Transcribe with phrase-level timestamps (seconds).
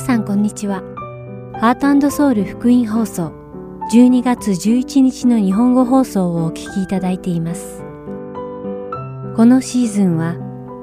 [0.00, 0.82] 皆さんこんにちは。
[1.60, 3.34] ハートソウル福音放送
[3.92, 7.82] 12月11日の日本語放送をお聞きいただいています。
[9.36, 10.36] このシーズンは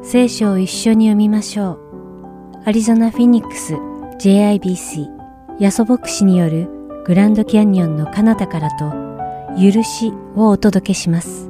[0.04, 2.60] 聖書を一緒に読みましょう。
[2.66, 3.74] アリゾナ・フィニックス
[4.20, 5.08] JIBC
[5.60, 6.70] ヤソ牧師による
[7.08, 8.92] グランドキャニオンの彼方からと
[9.60, 11.50] 許しをお届けします。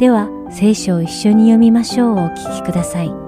[0.00, 3.23] では聖書を一緒に読みましょうをお聞きください。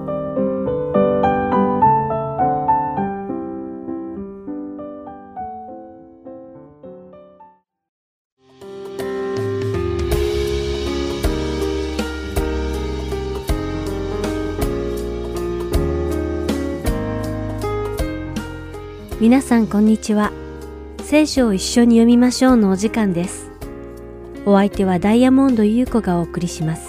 [19.27, 20.31] 皆さんこんにちは。
[21.03, 23.51] 聖書を一緒に読みましょうのお時間です。
[24.45, 26.87] お相手はダイヤモンド優子がお送りします。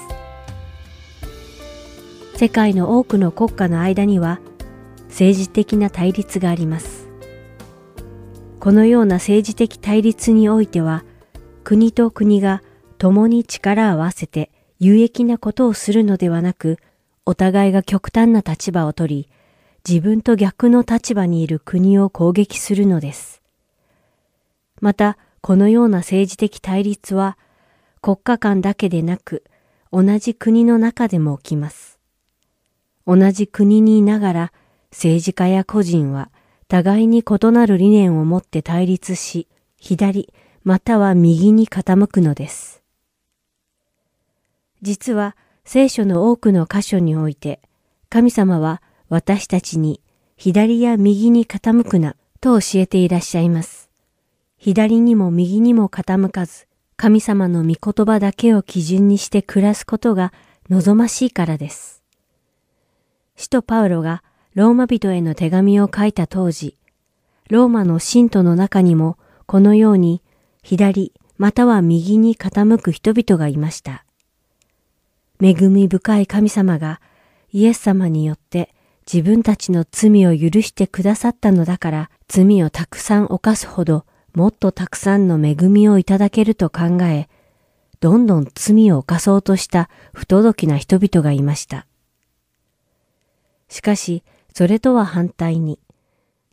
[2.36, 4.38] 世界の多くの国家の間には
[5.08, 7.08] 政治的な対立があります。
[8.60, 11.04] このような政治的対立においては、
[11.64, 12.62] 国と国が
[12.98, 16.78] 共に力を合わせて有益なことをするのではなく、
[17.26, 19.37] お互いが極端な立場を取り、
[19.88, 23.40] 自分と逆の立場にいる国を攻撃するのです。
[24.82, 27.38] また、このような政治的対立は、
[28.02, 29.44] 国家間だけでなく、
[29.90, 31.98] 同じ国の中でも起きます。
[33.06, 34.52] 同じ国にいながら、
[34.90, 36.30] 政治家や個人は、
[36.68, 42.82] 互いに異なる理念を持って対立し、左または右に傾くのです。
[44.82, 47.62] 実は、聖書の多くの箇所において、
[48.10, 50.00] 神様は私たちに
[50.36, 53.90] 左や右に傾くなと教えていらっしゃいます。
[54.58, 60.32] 左にも右にも傾かず、神様の御言葉だけを基準にして暮らすことが
[60.68, 62.02] 望ましいからです。
[63.36, 64.22] 使徒パウロが
[64.54, 66.76] ローマ人への手紙を書いた当時、
[67.48, 69.16] ローマの信徒の中にも
[69.46, 70.22] このように
[70.62, 74.04] 左または右に傾く人々がいました。
[75.40, 77.00] 恵み深い神様が
[77.52, 78.74] イエス様によって
[79.10, 84.04] 自分たちの罪を許してくださったのだから、罪をたくさん犯すほど、
[84.34, 87.26] もっとたくさんの恵みをいただけると考え、
[88.00, 91.86] どんどん罪を犯そうとした不届きな人々がいました。
[93.70, 94.22] しかし、
[94.54, 95.78] それとは反対に、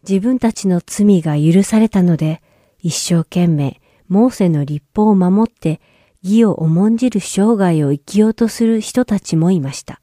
[0.07, 2.41] 自分たちの罪が許されたので、
[2.79, 5.81] 一生懸命、モーセの立法を守って、
[6.23, 9.99] 義を重んじる生涯を生きようとする人たちもいました。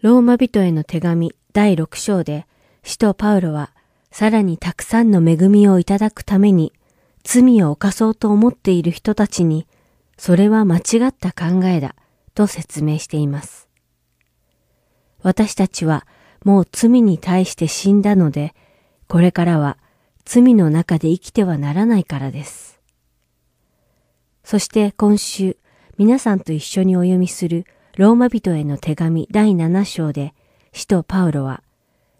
[0.00, 2.46] ローマ人への手紙第6章で、
[2.84, 3.72] 使徒パウロは、
[4.12, 6.72] さらにたくさんの恵みをいただくために、
[7.24, 9.66] 罪を犯そうと思っている人たちに、
[10.16, 11.96] それは間違った考えだ、
[12.34, 13.68] と説明しています。
[15.22, 16.06] 私たちは、
[16.44, 18.54] もう罪に対して死んだので、
[19.08, 19.78] これからは
[20.24, 22.80] 罪の中で生きてはならないからです。
[24.44, 25.56] そして今週、
[25.96, 27.66] 皆さんと一緒にお読みする
[27.98, 30.32] ローマ人への手紙第7章で、
[30.72, 31.64] 使徒パウロは、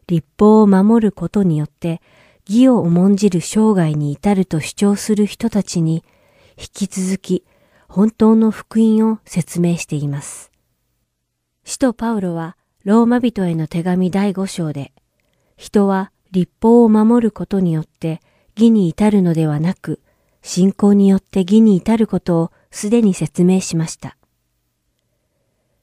[0.08, 2.02] 立法を守ることによって、
[2.48, 6.02] 義を重んじる生涯に至ると主張する人たちに、
[6.58, 7.44] 引き続き、
[7.88, 10.50] 本当の福音を説明しています。
[11.62, 14.90] 使徒パウロは、ローマ人への手紙第5章で、
[15.56, 18.20] 人は立法を守ることによって
[18.56, 20.00] 義に至るのではなく、
[20.42, 24.17] 信仰によって義に至ることをすでに説明しました。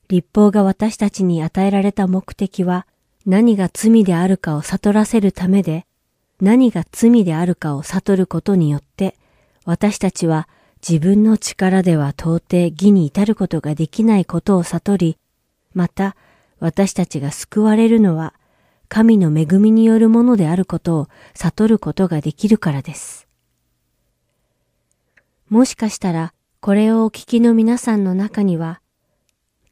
[0.08, 2.86] 立法が私たちに与えられた目的は
[3.26, 5.86] 何が罪であるかを悟らせるためで、
[6.42, 9.16] 何が罪であるかを悟ることによって、
[9.66, 10.48] 私たちは
[10.88, 15.18] 自分の力では到底義に至ることができないことを悟り、
[15.74, 16.16] また
[16.60, 18.34] 私たちが救われるのは
[18.88, 23.28] 神の恵みによるものであることを悟ることができるからです。
[25.50, 28.82] もしかしたらこれをお聞きの皆さんの中には、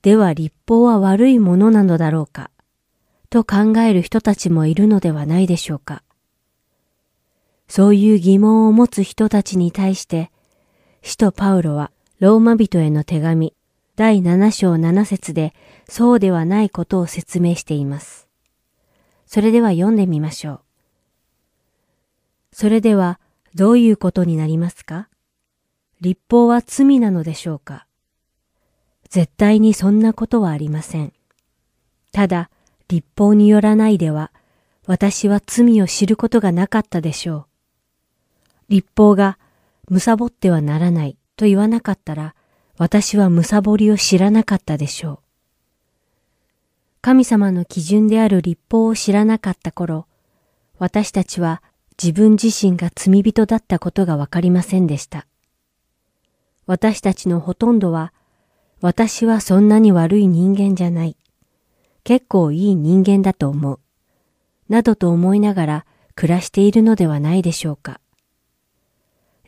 [0.04, 2.52] では立法は悪いものなのだろうか、
[3.30, 6.04] と考える人たちもいるのではないでしょうか。
[7.70, 10.30] そういう疑問を持つ人たちに対して、
[11.02, 11.90] 使徒パウロは
[12.20, 13.54] ローマ人への手紙
[13.96, 15.54] 第7章7節で
[15.88, 18.28] そうではないことを説明しています。
[19.26, 20.62] それでは読んでみましょう。
[22.52, 23.22] それでは
[23.56, 25.08] どういうことになりますか？
[26.02, 27.88] 立法は罪なのでしょうか？
[29.14, 31.14] 絶対にそんなことはありません。
[32.12, 32.50] ただ、
[32.88, 34.32] 立法によらないでは、
[34.88, 37.46] 私は罪を知ることがなかったでしょう。
[38.70, 39.38] 立法が、
[39.88, 42.34] 貪ってはならないと言わなかったら、
[42.80, 45.20] 私は貪りを知らなかったでしょう。
[47.02, 50.08] 神様の基準である立法を知らなかった頃、
[50.80, 51.62] 私たちは
[52.02, 55.28] 自分自身が罪人だったことがわかりませんでした。
[56.66, 58.12] 私たちのほとんどは、
[58.84, 61.16] 私はそんなに悪い人間じゃない。
[62.04, 63.80] 結構いい人間だと思う。
[64.68, 65.86] などと思いながら
[66.16, 68.02] 暮らしているのではないでしょうか。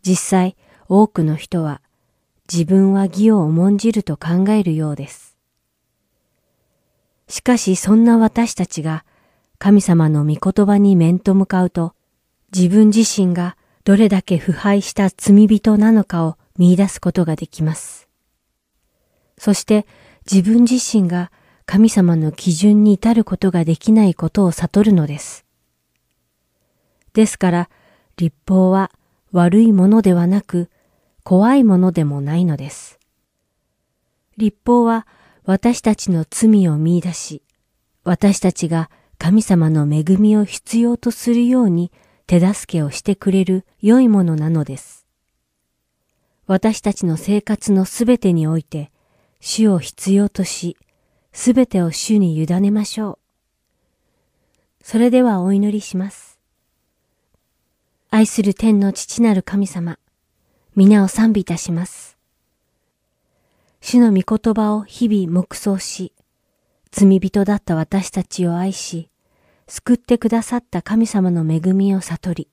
[0.03, 0.55] 実際、
[0.87, 1.81] 多くの人は
[2.49, 5.35] 自分は義を重んじると考えるようです。
[7.27, 9.03] しかしそんな私たちが
[9.57, 11.93] 神様の御言葉に面と向かうと、
[12.55, 18.04] 自分自身がどれだけ腐敗した罪人なのかを見出すことができます。
[19.37, 19.85] そして
[20.29, 21.31] 自分自身が
[21.65, 25.45] 神様の基準に至ることができないことを悟るのです。
[27.13, 27.69] ですから、
[28.17, 28.91] 立法は
[29.31, 30.69] 悪いものではなく、
[31.23, 32.99] 怖いものでもないのです。
[34.37, 35.07] 立法は
[35.43, 37.41] 私たちの罪を見出し、
[38.03, 41.91] 私たちが神様の恵みを必要とするように
[42.27, 45.05] 手助けをしてくれる良いものなのです。
[46.47, 48.91] 私たちの生活のすべてにおいて、
[49.47, 50.75] 主を必要とし、
[51.31, 53.19] すべてを主に委ねましょ
[54.81, 54.83] う。
[54.83, 56.39] それではお祈りします。
[58.09, 59.99] 愛する天の父なる神様、
[60.75, 62.17] 皆を賛美いたします。
[63.81, 66.11] 主の御言葉を日々黙想し、
[66.89, 69.11] 罪人だった私たちを愛し、
[69.67, 72.49] 救ってくださった神様の恵みを悟り、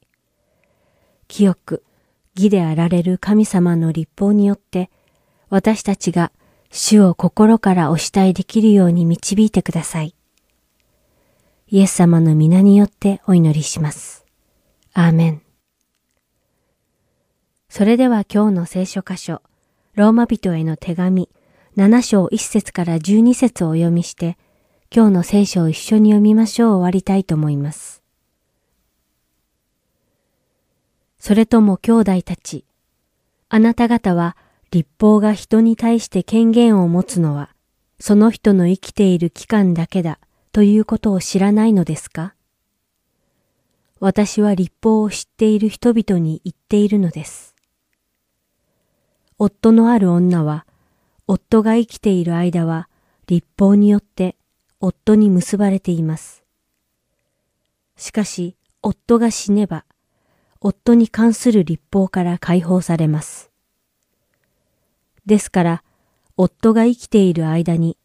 [1.26, 1.84] 清く
[2.36, 4.90] 義であられる神様の立法によって、
[5.48, 6.32] 私たちが
[6.74, 10.14] 主を心からお慕いできるように導いてください。
[11.68, 14.24] イエス様の皆によってお祈りします。
[14.94, 15.42] アーメン。
[17.68, 19.42] それでは今日の聖書箇所、
[19.94, 21.28] ローマ人への手紙、
[21.76, 24.38] 7章1節から12節をお読みして、
[24.90, 28.02] 今日の聖書を一緒に読みましょう終わりたいと思います。
[31.18, 32.64] それとも兄弟たち、
[33.50, 34.38] あなた方は
[34.72, 37.50] 立法が人に対して権限を持つのは、
[38.00, 40.18] その人の生きている期間だけだ
[40.50, 42.34] ということを知らないのですか？
[44.00, 47.54] 私は立法を知っている人々に言っているのです。
[49.38, 50.64] 夫のある女は、
[51.26, 52.88] 夫が生きている間は、
[53.26, 54.36] 立法によって
[54.80, 56.44] 夫に結ばれています。
[57.98, 59.84] しかし、夫が死ねば、
[60.62, 63.51] 夫に関する立法から解放されます。
[65.26, 65.82] ですから、
[66.36, 67.96] 夫が生きている間に、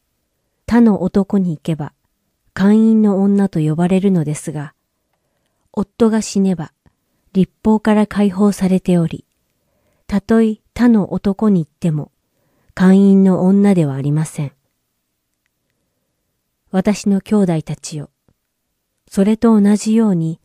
[0.65, 1.93] 他の男に行けば、
[2.53, 4.73] 会員の女と呼ばれるのですが、
[5.71, 6.73] 夫が死ねば、
[7.33, 9.25] 立法から解放されており、
[10.07, 12.11] たとえ他の男に言っても、
[12.73, 14.53] 会員の女ではありません。
[16.71, 18.09] 私の兄弟たちよ。
[19.09, 20.39] それと同じように、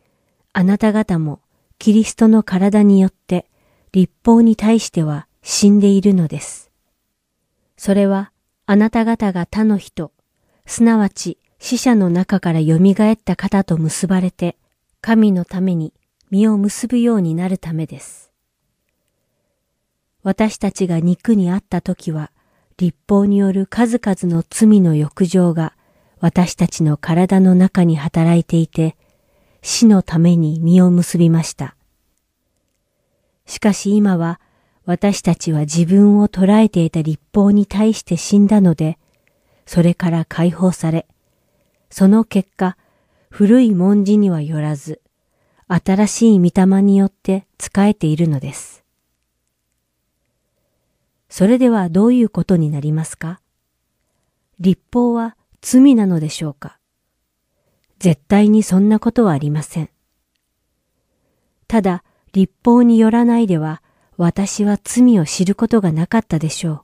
[0.52, 1.40] あなた方も
[1.78, 3.46] キリストの体によって
[3.92, 6.70] 立法に対しては死んでいるのです。
[7.76, 8.32] それは
[8.66, 10.12] あなた方が他の人、
[10.66, 14.56] すなわち死者の中から蘇った方と結ばれて、
[15.00, 15.92] 神のために
[16.30, 18.32] 身を結ぶようになるためです。
[20.22, 22.30] 私たちが肉にあった時は、
[22.78, 25.74] 立法による数々の罪の欲情が
[26.20, 28.96] 私たちの体の中に働いていて、
[29.62, 31.76] 死のために身を結びました。
[33.46, 34.40] しかし今は
[34.84, 38.98] 私たちは自分を捉えていた立法に対して死んだので、
[39.64, 41.06] それから解放され、
[41.88, 42.76] その結果、
[43.30, 45.00] 古い文字にはよらず、
[45.68, 48.84] 新しい御霊によって仕えているのです。
[51.28, 53.40] それではどういうことになりますか？
[54.58, 56.78] 立法は罪なのでしょうか？
[57.98, 59.90] 絶対にそんなことはありません。
[61.68, 63.81] ただ、立法によらないでは、
[64.16, 66.82] 私は罪を知ることがなかったでしょう。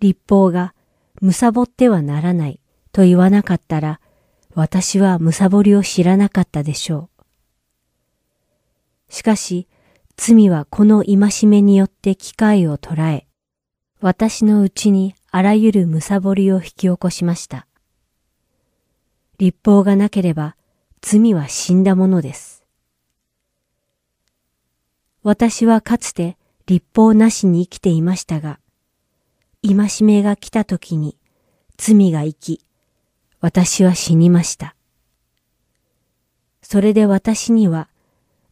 [0.00, 0.74] 立法が、
[1.20, 2.60] むさぼってはならない
[2.92, 4.00] と言わなかったら、
[4.54, 9.12] 私はむさぼりを知らなかったでしょう。
[9.12, 9.68] しかし、
[10.16, 13.26] 罪はこの戒めによって機会を捉え、
[14.00, 17.66] 私のうちにあらゆる貪りを引き起こしました。
[19.38, 20.56] 立法がなければ
[21.02, 22.55] 罪は死んだものです。
[25.26, 28.60] 私はかつて立法なしに生きていましたが、
[29.60, 31.18] 戒めが来た時に
[31.76, 32.64] 罪が生き、
[33.40, 34.76] 私は死にました。
[36.62, 37.88] それで私には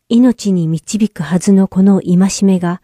[0.09, 2.83] 命に導くはずのこの戒めが、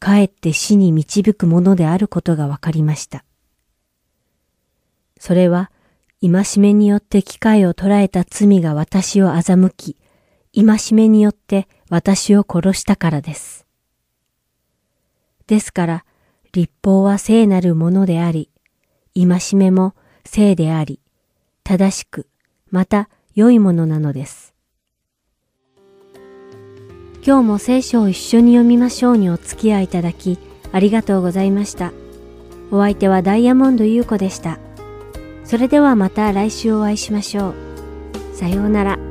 [0.00, 3.24] かえって死に導くものであることがわかりました。
[5.20, 5.70] それは、
[6.20, 9.96] 戒めによって機会を捉えた罪が私を欺き、
[10.56, 13.66] 戒めによって私を殺したからです。
[15.46, 16.04] ですから、
[16.52, 18.50] 立法は聖なるものであり、
[19.14, 21.00] 戒めも聖であり、
[21.64, 22.28] 正しく、
[22.70, 24.54] また良いものなのです。
[27.26, 30.38] 今日も聖書を一緒に読みましょうにお付き合いいただき、
[30.72, 31.92] ありがとうございました。
[32.70, 34.58] お相手はダイヤモンド優子でした。
[35.44, 37.54] それではまた来週お会いしましょう。
[38.34, 39.07] さようなら。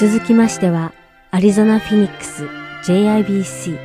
[0.00, 0.94] 続きましては、
[1.30, 2.46] アリゾナ・フィニックス
[2.90, 3.78] JIBC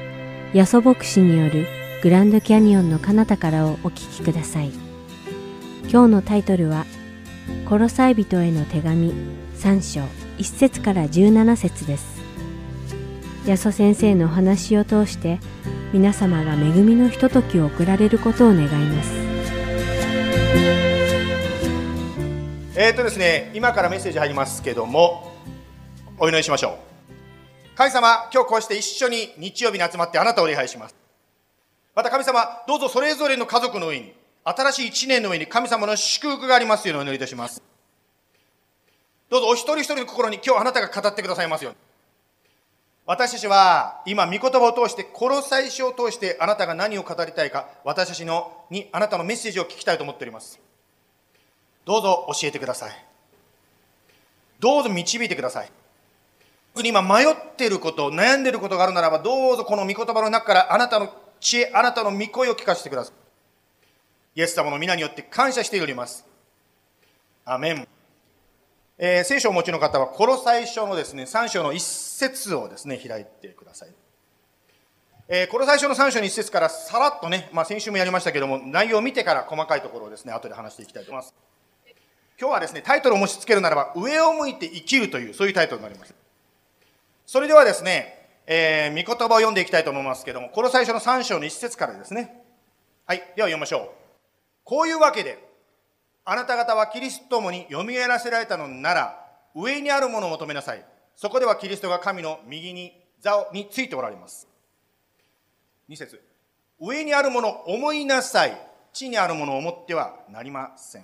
[0.54, 1.68] ヤソ牧師による
[2.02, 4.72] グランドキャニオンの彼方からをお聞きください。
[5.92, 6.86] 今日のタイトルは、
[7.68, 9.12] コロサイ人への手紙
[9.58, 10.08] 3章
[10.38, 12.22] 1節から17節です。
[13.46, 15.40] ヤソ先生のお話を通して
[15.92, 19.12] 皆様が恵みのひとときを送られることを願います。
[22.78, 25.35] えっ、とですね、今からメッセージ入りますけども、
[26.18, 26.80] お祈りしましょ
[27.74, 30.96] う神様今日こうして一緒に日曜日に集まってあなたを礼拝します
[31.96, 37.62] また神様どうぞそれぞれの家族の上に新しい一年の上に神様の祝福がありますようにお祈りいたします
[39.30, 41.80] どうぞお一人一人の心に今日あなたが語ってくださいますように。
[43.08, 50.60] 私たちは今、御言葉を通して、この最初を通してあなたが何を語りたいか、私たちのにあなたのメッセージを聞きたいと思っております。
[51.86, 53.06] どうぞ教えてください。
[54.60, 55.72] どうぞ導いてください。
[56.84, 64.40] 今迷っていること、悩んでいることがあるならば、どうぞこの御言葉の中からあなたの知恵、あなたの御声を聞かせてください。
[64.40, 66.26] イエス様の皆によって感謝しております。
[67.46, 67.88] アメン。
[68.98, 73.90] えー、聖書をお持ちの方は、この最初のですね、3章の一節をですね、開いてください。
[75.28, 81.34] えー、この最初の3章の一節からさらっとね、まあ、先週もやりましたけども、内容を見てから細かいところをですね、後で話していきたいと思います。
[82.40, 86.14] 今日はですね、タイトルをもしつけるならば、上を向いて生きるという、そういうタイトルになります。
[87.26, 92.44] それではですね、えー、御言葉を読んでいきたいと思いますけども、この最初の3章の一節からですね。
[93.06, 93.90] はい、では読みましょう。
[94.64, 95.40] こういうわけで、
[96.24, 100.86] あなた方はキリストともによみがらせられたのなら、上にあるものを求めなさい。
[101.16, 104.48] そこではキリストが神の右に座をについておられます。
[105.90, 106.22] 2節
[106.80, 108.58] 上にあるものを思いなさい。
[108.94, 111.04] 地にあるものを思ってはなりません。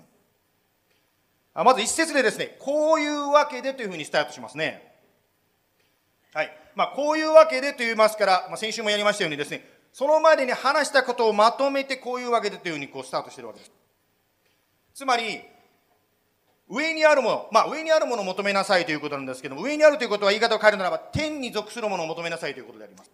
[1.54, 4.91] まず一節でですね、こういうわけでというふうにスタートしますね。
[6.34, 6.58] はい。
[6.76, 13.72] まあ、こういうわけでと言いますから、まあ、先週もやりましたようにですね、そのまでに話したことをまとめてこういうわけでというふうにこうスタートしてるわけです。
[14.94, 15.42] つまり、
[16.70, 23.12] 上にあるもの、まあ上にあるものを求めなさいということなんですけども、上にあるということは言い方を変えるならば、天に属するものを求めなさいということであります。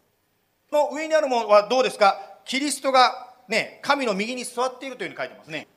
[0.71, 2.19] の上にあるものはどうですか？
[2.45, 5.67] キリストがね、神の右に座っているというふうに書いてますね。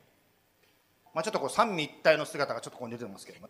[1.15, 3.49] まあちょっとこう三位一体の姿がちょっとここに出てますけども。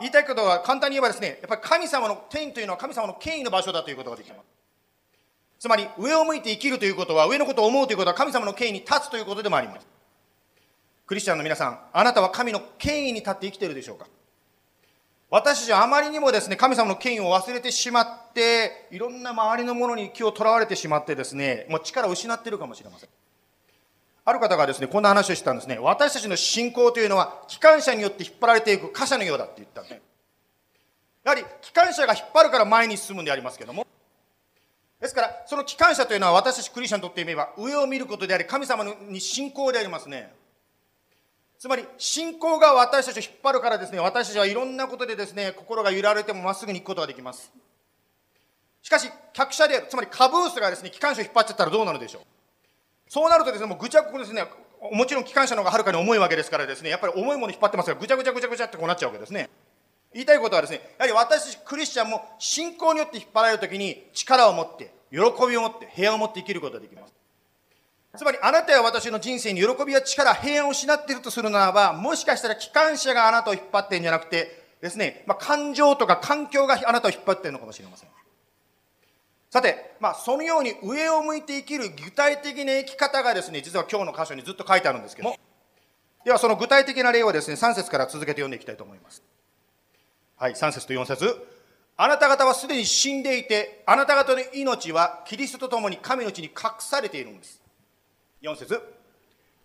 [0.00, 4.40] 言いたいことは簡単に言えばですね、やっぱり神様の天というのは神様の権威の場所だということができます。
[5.58, 9.86] つまり上を向いて生きるということは、上のことを思うということは神様の権威に立つということでもあります。
[11.06, 14.06] クリスチャンの皆さん、あなたは神の権威に立って生きているでしょうか？
[15.30, 23.08] 私たちはあまりにもですね、神様の権威を忘れてしまって、いろんな周りのものに気をとらわれてしまってですね、もう力を失っているかもしれません。
[24.24, 25.78] ある方がですね、こんな話をしてたんですね。
[25.78, 30.00] 私たちの信仰というのは、機関車によって引っ張られていく貨車のようだって言ったんで。
[31.24, 33.86] やはり、機関車が引っ張るから前に進むんでありますけども、
[35.00, 40.32] ですから、その機関車というのは私たちクリスチャンにとってみれば、上を見ることであり、神様に信仰でありますね。
[41.58, 47.52] つまり信仰が私たちを引っ張るからですね、私たちはいろんなことでですね、心が揺られてもまっすぐに行くことができます。
[48.82, 52.22] しかし、客車である、つまりカブースがですね、機関車を引っ張っちゃったらどうなるでしょう？
[53.12, 54.42] そうなるとですね、もうぐちゃぐちゃですね、
[54.90, 59.50] もちろん機関車の方がはるかに重いわけですからですね、やっぱり重いもの引っ張ってますから、ぐちゃぐちゃぐちゃぐちゃってこうなっちゃうわけですね。
[60.14, 67.12] 言いたいことはですね、やはり私クリスチャンも信仰によって引っ張られるときに力を持って、喜びを持って、平安を持って生きることができます。
[68.16, 78.08] つまりあなたや私の人生に喜びや力、平安を失っているとするならば、もしかしたら機関車があなたを引っ張ってるんじゃなくて、ですね、まあ、感情とか環境があなたを引っ張っているのかもしれません。
[79.52, 85.36] さて、まあ、そのように上を向いて生きる具体的な生き方がですね、実は今日の箇所にずっと書いてあるんですけども、
[86.24, 89.22] ではその具体的な例をですね、3節から続けて読んでいきたいと思います。
[90.36, 91.36] はい、3節と4節
[91.98, 97.60] あなた方はすでに死んでいて、あなた方の命はキリストと共に神のうちに隠されているんです。
[98.40, 98.80] 4節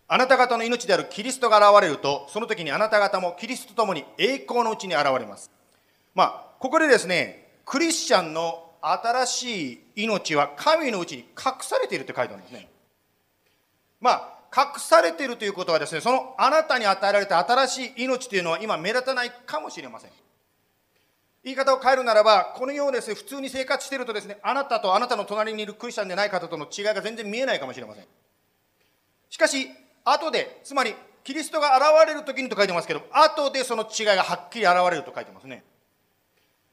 [0.10, 5.50] あなた方の命であるキリストが現れると、その時にあなた方もキリストと共に栄光のうちに現れます。
[6.14, 12.70] まあ、ここでですね、クリスチャンの新しい命は神のうちに隠されているって書いてあるんですね。
[14.00, 20.12] まあ、隠されているということはですね、そのあなたに与えられた新しい命というのは今目立たないかもしれません。
[21.44, 28.06] 言い方を変えるならば、このようですね、普通に生活しているとですね、あなたとあなたの隣にいるクリスチャンでない方との違いが全然見えないかもしれません。
[29.30, 29.70] しかし、
[30.04, 35.64] 後で、つまり、キリストが現れる時にと書いてますけど、後でその違いがはっきり現れると書いてますね。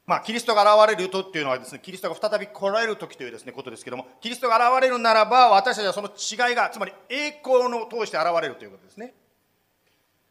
[0.07, 9.15] まあ、キリストが現れるとっていうのはですね、キリストが再び来られる時というですね、ことですけども、キリストが現れるならば、私たちはその違いが、つまり栄光の通して現れるということですね。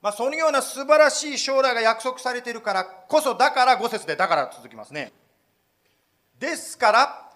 [0.00, 5.12] まあ、そのような素晴らしい将来が約束されているからこそ、だから5節で、だから続きますね。
[6.38, 7.30] ですから、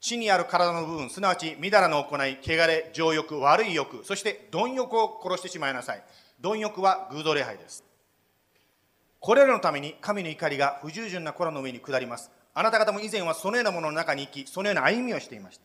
[0.00, 6.02] 地にある体の部分、すなわち、みだらの行い、汚れ、情欲、悪い欲、そして貪欲を殺してしまいなさい。
[6.40, 7.84] 貪欲は偶像礼拝です。
[9.20, 12.30] これらのために神の怒りが不従順な子の上に下ります。
[12.54, 15.64] あなた方も以前はそのようなものの中に生き、そのような歩みをしていました。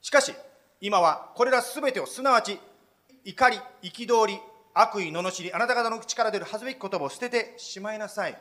[0.00, 0.32] しかし、
[0.80, 2.58] 今はこれらすべてを、すなわち、
[3.24, 4.38] 怒り、憤り、
[4.72, 8.38] 悪意、罵り、あなた方の口から出る恥ずべき言葉を捨ててしまいなさい。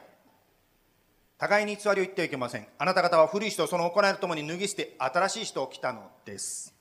[1.39, 2.67] 互いに偽りを言ってはいけません。
[2.77, 6.74] あなた方は古い人をその行いとともに脱ぎ捨て、新しい人を来たのです。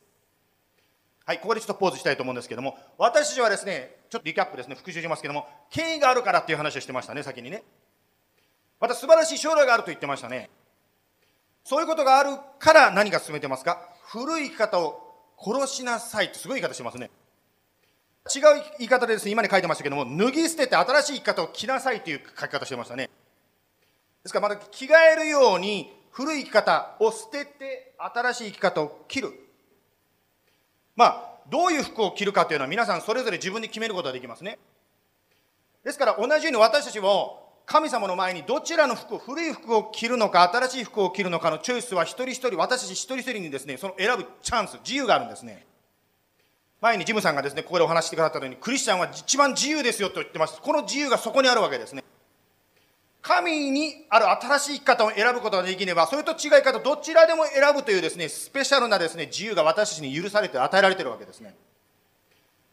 [1.27, 7.63] はい、ここでちょっとポーズしたいと思うんですけども、私たちはですね、ちょっとリキャップですね、復習しますけども、権威があるからっていう話をしてましたね、先にね。
[8.79, 10.51] また素晴らしい将来があると言ってましたね。
[11.65, 13.89] そういうことがあるから何が進めてますか？
[14.09, 15.01] 古い生き方を
[15.39, 17.11] 殺しなさいってすごい言い方してますね。
[18.35, 18.43] 違う
[18.79, 23.09] 言い方でですね、今に書いてましたけども、脱ぎ捨てて新しい生き方を着なさいという書き方してましたね。
[24.23, 29.33] ですからまた着替えるように古い生き方を捨てて新しい生き方を着る。
[30.97, 34.59] まあ、どういう服を着るかというのは皆さんそれぞれ自分で決めることができますね。
[35.85, 45.67] ですから同じように私たちも神様の前にどちらの服を、古い服を着るのか、新しい服を着るのかのチョイスは一人一人、私たち一人一人にですね、その選ぶチャンス、自由があるんですね。
[46.83, 50.61] 前にジムさんがですね、ここでお話してくださったように、クリスチャンは一番自由ですよと言ってます。
[50.61, 52.05] この自由がそこにあるわけですね。
[53.25, 61.57] 神にある新しい生き方を選ぶことができれば、それと違い方、どちらでも選ぶというですね、スペシャルなですね、自由が私たちに許されて、与えられているわけですね。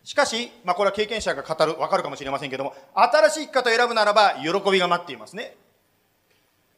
[0.04, 5.56] しかし、まあ、これは経験者が語る、わかるかもしれませんけども、新しい生き方を選ぶならば、喜びが待っていますね。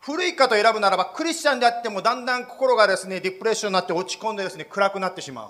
[0.01, 5.49] 古い生き方を選ぶならば、クリスチャンであっても、だんだん心がですね、ディプレッションになって落ち込んでですね、暗くなってしまう。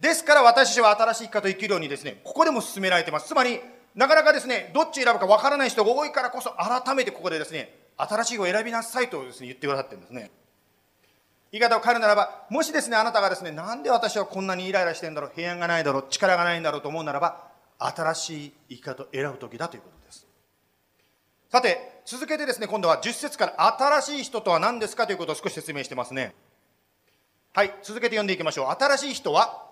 [0.00, 3.28] ですから私たちは新しい生き方を生きるようにですね、ここでも進められています。
[3.28, 3.60] つまり、
[3.94, 10.30] なかなかですね、どっち選ぶかわからない人が多いからこそ、改めてここでですね、新しいを選びなさいとですね、言ってくださってるんですね。
[11.52, 20.26] 言い方を変えるならば、もしですね、あなたがですね、なんで私はこんなにイライラしてんだろう、平安がないだろう、力がないんだろうと思うならば、新しい生き方を選ぶ時だということです。
[21.50, 26.34] さて、続けてですね、今度は10節から新しい人とは何ですかということを少し説明してますね。
[27.52, 28.82] はい、続けて読んでいきましょう。
[28.82, 29.66] 新しい人は、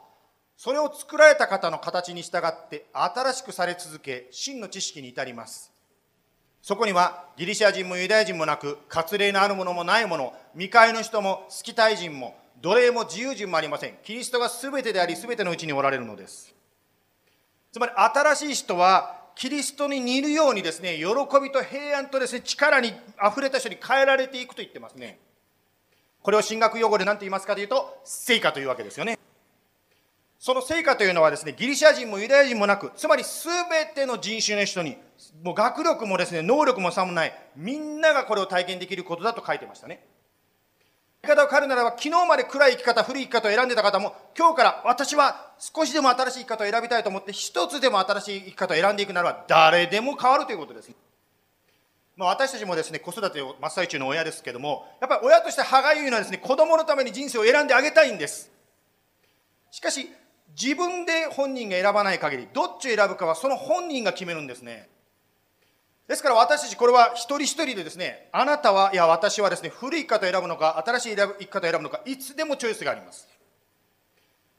[0.62, 5.72] それを作られた方の形に従って新しくされ続け、真の知識に至ります。
[6.60, 13.96] そこにはギリシャ人もユダヤ人もなく、割礼のあるものもないもの、未開の人もスキタイ人も、奴隷も自由人もありません。
[14.04, 16.54] キリストが全てであり、全てのうちにおられるのです。
[17.72, 21.04] つまり新しい人は、キリストに似るようにですね、喜
[21.40, 22.92] びと平安とですね、力に
[23.26, 25.18] 溢れた人に変えられていくと言ってますね。
[26.20, 29.18] これを神学用語で何て言いますかというと、成果というわけですよね。
[30.40, 34.96] その成果というのはですね、ギリシャ人もユダヤ人もなく、つまり全ての人種の人に、
[35.42, 40.02] もう学力もですね、能力も差もない、みんながこれを体験できることだと書いてましたね。
[41.22, 50.90] 言い方を変えるならば、昨日まで暗い生き方、古い生き方を選んでた方も、今日から私は少しでも新しい生き方を選びたいと思って、一つでも新しい生き方を選んでいくならば、誰でも変わるということです。
[52.16, 58.50] まあ、私たちもですね、子育てを真っ最中の親ですけども、やっぱり親として歯がゆいのはですね、子供のために人生を選んであげたいんです。
[59.70, 60.10] しかし、
[60.60, 64.88] 自分で本人が選ばない限り、どっちを選ぶかはその本人が決めるんですね。
[66.06, 73.28] ですから私たちこれは一人一人でですね、あなたは、いや私はですね、古い方を選ぶのか、新しい生き方を選ぶのか、いつでもチョイスがあります。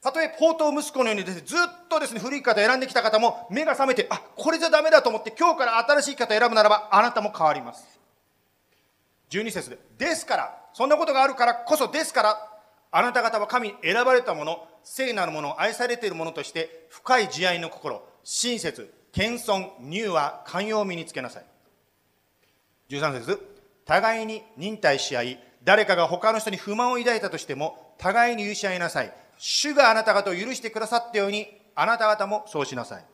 [0.00, 7.86] たとえ、宝刀息子のようにですね、ずっとですね、古い方を選んできた方も、目が覚めて、あ、これじゃダメだと思って、今日から新しい方を選ぶならば、あなたも変わります。
[9.30, 12.48] 12節で、ですから、そんなことがあるからこそ、ですから、
[12.90, 21.44] あなた方は神選ばれたもの、聖なるもの、愛されているものとして、深い慈愛の心、親切、謙遜、乳和、寛容を身につけなさい。
[22.90, 23.38] 13節
[23.84, 29.12] 互いに忍耐し合い、誰かが他の人に不満を抱いたとしても、互いに許し合いなさい。
[29.38, 33.04] 主があなた方を許してくださったように、あなた方もそうしなさい。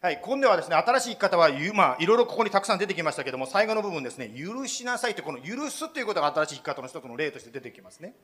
[0.00, 8.14] はい、今度はですね、新しい生き方は、まあ、いろいろここにたくさん出てきましたけれども、最後の部分ですね、許しなさいって、この許すということが新しい生き方の一つの例として出てきますね。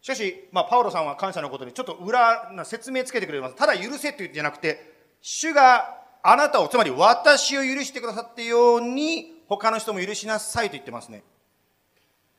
[0.00, 3.56] しかし、まあ、パウロさんは感謝のことにちょっと裏な説明つけてくれます。
[3.56, 11.22] ただ許せって言ってじゃなくて、主があなたを、つまり私を許してくださってように、他の人も許しなさいと言ってますね。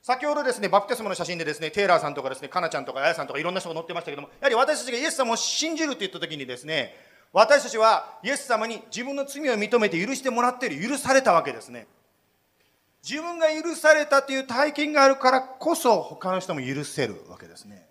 [0.01, 6.95] 先ほどですね、バプテスマの写真でですね、テイラーさんとかですね、カナちゃんとかあやさんとかいろんな人が載ってましたけども、やはり私たちがイエス様を信じると言った時にですね、
[7.33, 11.87] 私たちはイエス様に自分の罪を認めて許してもらっている、許されたわけですね。
[13.07, 17.87] 自分が許されたという体験があるからこそ他の人も許せるわけですね。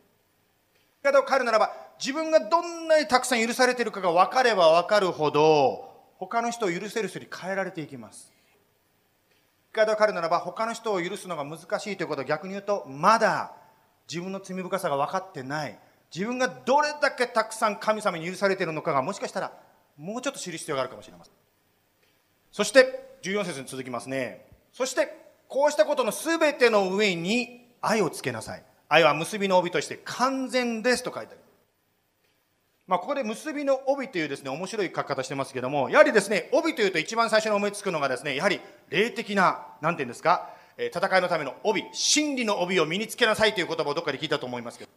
[1.02, 8.32] 言い方を変えるならば自分がどんなにたくさん許されているかが分かれば分かるほど他の人を許せる人に変えられていきます。
[9.74, 13.52] 言い方を変えるならば他の人を許すのが難しいということは逆に言うとまだ
[14.08, 15.78] 自分の罪深さが分かってない
[16.14, 19.52] 自分がどれだけたくさん神様に許されているのかがもしかしたら
[19.96, 21.34] もうちょっと知る必要があるかもしれません。
[22.50, 24.47] そして14節に続きますね。
[24.78, 25.08] そして、
[25.48, 28.62] こうしたことのすべての上に愛をつけなさい。
[28.88, 31.40] 愛は結びの帯として完全ですと書いてある。
[32.86, 44.90] まあ、ここで結びの帯というですね、面白い書き方してますけども、やはりですね、帯というと一番最初に思いつくのがですね、やはり霊的な、なんていうんですか、戦いのための帯、真理の帯を身につけなさいという言葉をどっかで聞いたと思いますけど。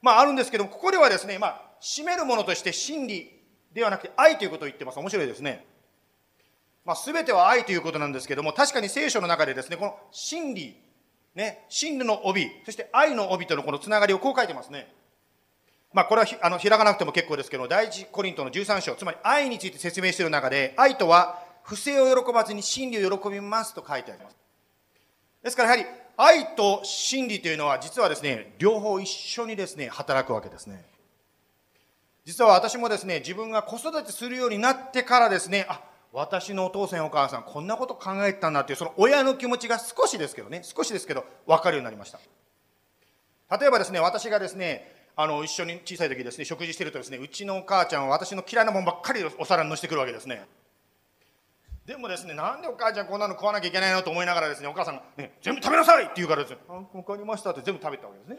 [0.00, 3.30] まあ、あるんですけども、ここではですね、まあ、締めるものとして真理
[3.74, 4.98] ではなくて愛ということを言ってます。
[4.98, 5.73] 面白いですね。
[6.84, 10.76] まあ、全ては愛ということなんですけども、確かに聖書の中でですね、この真理、
[11.34, 14.92] ね、真理の帯、そして愛の帯とのこのつながりをこう書いてますね。
[15.94, 24.36] まあ、これはあの開かなくても結構ですけど、第一コリントの13章、つまり愛について説明している中で、愛とは不正を喜ばずに真理を喜びますと書いてあります。
[25.42, 30.84] ですからやはり愛と真理というのは実はですね、両方一緒にですね、働くわけですね。
[32.24, 35.80] 実は私もですね、自分が子育てするようになってからですね、あ、
[36.14, 42.20] 私のお父さんお母さんこんなこと考えてたんだっていうその親の気持ちが少しですけどね少しですけど分かるようになりました。
[43.58, 50.46] 例えばですね私がですねあの一緒に小さい時ですね食事してるとですねうちのお母ちゃんは私の嫌いなもんばっかりお皿にのせてくるわけですね。
[51.84, 58.38] でもですねなんでお母ちゃんこんなの食わなきゃいけないのと思いながらですねお母さんが、ね「全部食べなさい!」って言うからですね「あ分かりました」って全部食べたわけですね。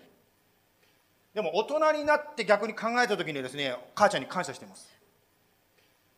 [1.34, 4.88] でも大人になって逆に考えた時にですね母ちゃんに感謝しています。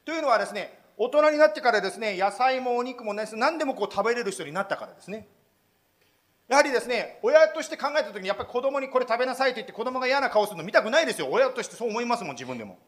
[0.05, 5.27] というのはですね大人になってからですね、野菜もお肉もね、何でもこう食べれる人になったからですね。
[6.47, 11.27] やはりですね、親として考えた時に、やっぱり子供にこれ食べなさいと言って子供が嫌な顔するの見たくないですよ。
[11.29, 12.79] 親としてそう思いますもん、自分でも。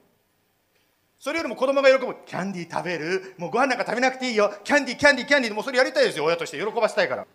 [1.20, 2.16] それよりも子供が喜ぶ。
[2.26, 4.54] キャンディー食べるもうご飯なんか食べなくていいよ。
[4.64, 5.54] キャンディー、キャンディー、キャンディー。
[5.54, 6.58] もうそれやりたいですよ、親として。
[6.58, 7.28] 喜ばせたいから。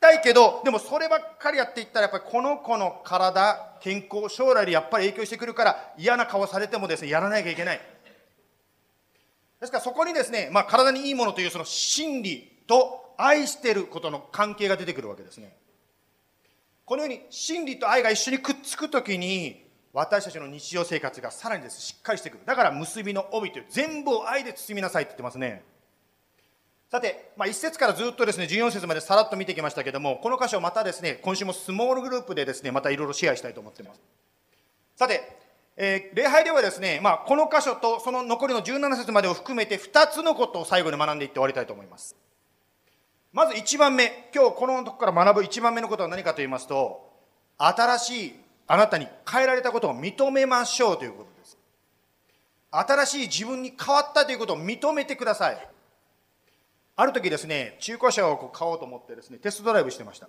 [0.00, 7.80] たいけど、でもそればっかりやっていったら、やっぱりこの子の体、健康、将来にやっぱり影響してくるから、嫌な顔されてもですね、やらなきゃいけない。
[9.60, 15.56] ですからそこにですね、まあ、体にいいものというその真理と愛してることの関係が出てくるわけですね。
[16.84, 22.40] このように真理と愛が一緒にくっつくときに私たちの日常生活がさらにですしっかりしてくる。
[22.46, 25.64] だから結びの帯という全部を愛で包みなさいって言ってますね。
[26.90, 34.00] さて、まあ、1節からずっとですね、14節までさらっと見てきましたけども、この箇所またですね、今週もスモールグループでですね、またいろいろシェアしたいと思ってます。
[34.96, 35.20] さて、
[35.80, 42.16] えー、礼拝ではですね、まあ、この箇所とその残りの17節までを含めて2つのことを最後に学んでいって終わりたいと思います。
[43.32, 47.08] まず1番目、今日このとこから学ぶ1番目のことは何かと言いますと、
[47.58, 48.34] 新しい
[48.66, 51.56] あなたに変えられたことを認めましょうということです。
[52.72, 55.68] 新しい自分に変わったということを認めてください。
[56.96, 60.28] ある時ですね、中古車を買おうと思ってですね、テストドライブしてました。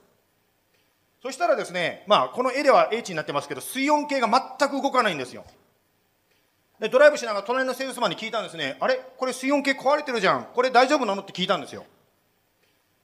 [1.22, 4.28] そしたらですね、まあ、この絵では H になってますけど、水温計が
[4.58, 5.46] 全く動かないんですよ。
[6.80, 8.78] で、ドライブしながら隣のセールスマンに聞いたんですね。
[8.80, 9.02] あれ？
[9.18, 10.46] これ水温計壊れてるじゃん。
[10.54, 11.22] これ大丈夫なの？
[11.22, 11.86] って聞いたんですよ。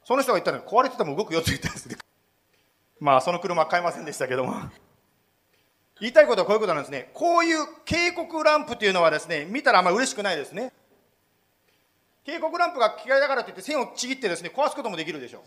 [0.05, 1.97] その人が言ったら、壊れてても動くよって言ったんですね。
[3.01, 4.53] まあ、その車買いませんでしたけども。
[5.99, 7.09] 言いたいことはこういうことなんですね。
[7.13, 10.71] こういう警告ランプっていうのはですね、見たらあんまり嬉しくないですね。
[12.25, 15.41] 警告ランプが機械だからといって線をちぎってですね、壊すこともできるでしょう。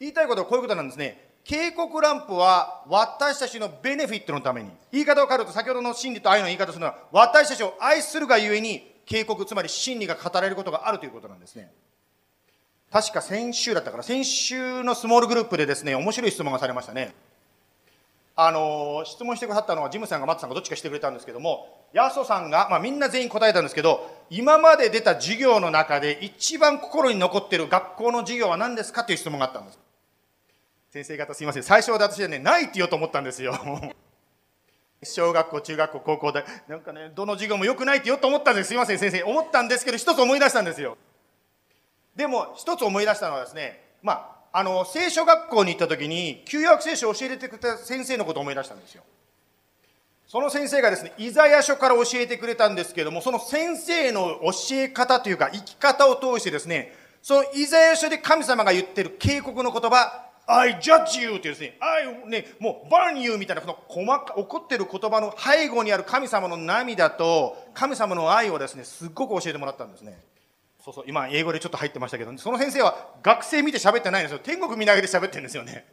[0.00, 1.31] 言いたいことはこういうことなんですね。
[1.44, 4.70] 警告ランプは私たちのベネフィットのために。
[4.92, 11.72] 言い方を変えると先ほどの真理と愛の言い方するのは私たちを愛するがゆえに警告つまり真理が語られることがあるということなんですね。
[12.92, 17.14] 確か先週だったから先週のスモールグループでですね面白い質問がされましたね。
[18.34, 29.78] あの質問してくださったのはジムさんがマットさんがどっちかしてくれたんですけどもヤソさんが、まあ、みんな全員答えたんですけど今まで出た授業の中で一番心に残っている学校の授業は何ですかという質問があったんです。
[30.92, 31.62] 先生方すいません。
[31.62, 33.58] 最初は私はねないって言おうと思ったんですよ。
[35.02, 38.68] 小学校中学校高校でなんかねどの授業もよくないって言おうと思ったんです。
[38.68, 39.22] すいません先生。
[39.22, 40.98] 思ったんですけど一つ思い出したんですよ。
[42.14, 49.02] でも一つ思い出したのはですねまああの聖書学校に行った時に旧約聖書を教えてくれた先生のことを思い出したんですよ。
[50.26, 70.18] その先生がですねイザヤ書から教えてくれたんですけどもその先生の教え方というか生き方を通してですねそのイザヤ書で神様が言ってる警告の言葉 I judge you ってですね、I ね、もう burn you みたいな、この細か、起こってる言葉の背後にある神様の涙と、神様の愛をですね、すっごく教えてもらったんですね。
[70.84, 74.40] そうそう、今、英語でちょっと入ってましたけど、その先生は学生見て喋ってないんですよ。
[74.40, 75.86] 天国見ながら喋ってるんですよね。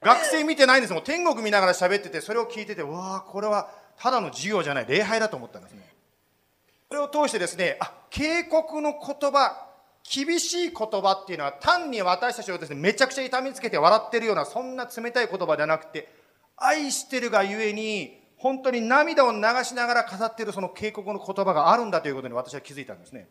[0.00, 1.02] 学生見てないんですもん。
[1.02, 3.68] 天国見ながら喋ってて、それを聞いてて、わあ、これは
[3.98, 5.82] ただの授業じゃない、礼拝だと思ったんですね。
[6.88, 9.66] それを通してですね、あ、警告の言葉、
[10.08, 16.08] 厳しい言葉っていうのは単に私たちをですね、めちゃくちゃ痛みつけて笑ってるような、そんな冷たい言葉じゃなくて、
[16.56, 23.26] 愛してるがゆえに、本当に涙を流しながら語っているその警告の言葉があるんだということに私は気づいたんですね。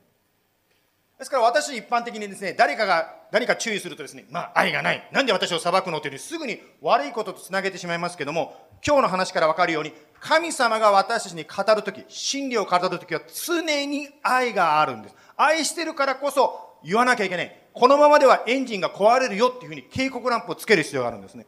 [1.20, 5.08] ですから私一般的にですね、誰かが何か注意するとですね、まあ愛がない。
[5.12, 8.56] なんで私を裁くのというふうにすぐに悪いこととつなげてしまいますけども、
[8.86, 15.16] 今日の話からわかるように、神様が私たちに語るとき、真理を語るときは常に愛があるんです。
[15.38, 17.60] 愛してるからこそ言わなきゃいけない。
[17.74, 21.46] このままではエンジンが壊れるよっていうふうに警告ランプをつける必要があるんですね。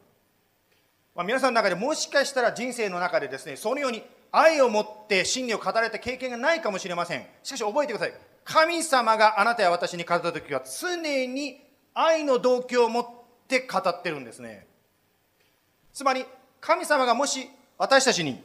[1.14, 7.26] まあ、皆さんの中でもしかしたら人生の中でですね、そのように愛を持って真理を語られた経験がないかもしれません。
[7.42, 8.14] しかし覚えてください。
[8.44, 11.62] 神様があなたや私に語った時は常に
[11.94, 13.08] 愛の動機を持っ
[13.48, 14.68] て語ってるんですね。
[15.94, 16.26] つまり
[16.60, 18.44] 神様がもし私たちに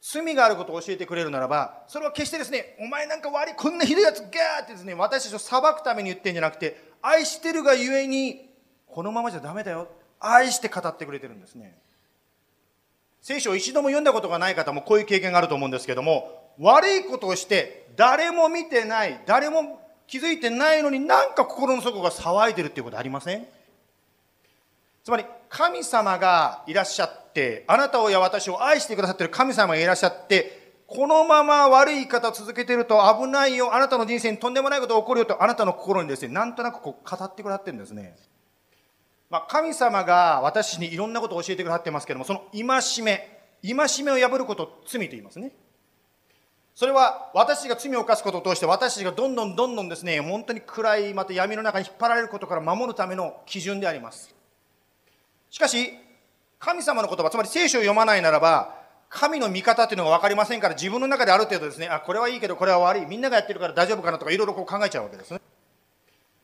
[0.00, 8.48] 罪があることを教えてくれるならば、それは決してですね、お前なんか悪い、こんなひどいやつ、ガーってですね、私たちを裁くために言ってんじゃなくて、愛してるがゆえに、
[8.86, 9.88] このままじゃダメだよ。
[10.18, 11.78] 愛して語ってくれてるんですね。
[13.22, 23.46] 聖書を一度も読んだことがない方もこういう経験があると思うんですけども、悪いことをして誰も見てない、誰も気づいてないのになんか心の底が騒いでるっていうことありません？
[25.04, 38.16] つまり神様がいらっしゃって、あなたをや私を愛してくださっている神様がいらっしゃって、このまま悪い言い方を続けていると危ないよ、あなたの人生にとんでもないことが起こるよと、あなたの心にですね、なんとなくこう語ってくださってるんですね。
[39.28, 45.52] まあ、神様が私にいろんなことを教えてくださってますけども、その戒め、戒めを破ることを罪と言いますね。
[46.76, 54.34] それは私が罪を犯すことを通して私がどんどんどんどんですね、本当に暗い、また闇の中に引っ張られることから守るための基準であります。
[55.50, 55.92] しかし、
[56.58, 65.40] 神様の言葉、つまり聖書を読まないならば、神の見方っていうのが分かりませんから自分の中である程度ですね、あ、これはいいけどこれは悪い、みんながやってるから大丈夫かなとかいろいろこう考えちゃうわけですね。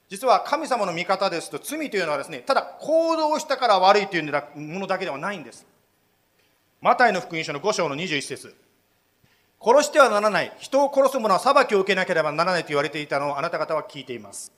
[0.09, 5.65] 実は神様の見方ですと罪というのはですね、ただ行動したから悪いというものだけではないんです。
[6.81, 8.55] マタイの福音書の5章の21節
[9.61, 14.53] 殺してはならない、人を殺す者は裁きを受けなければならないと言われていたのをあなた方は聞いています。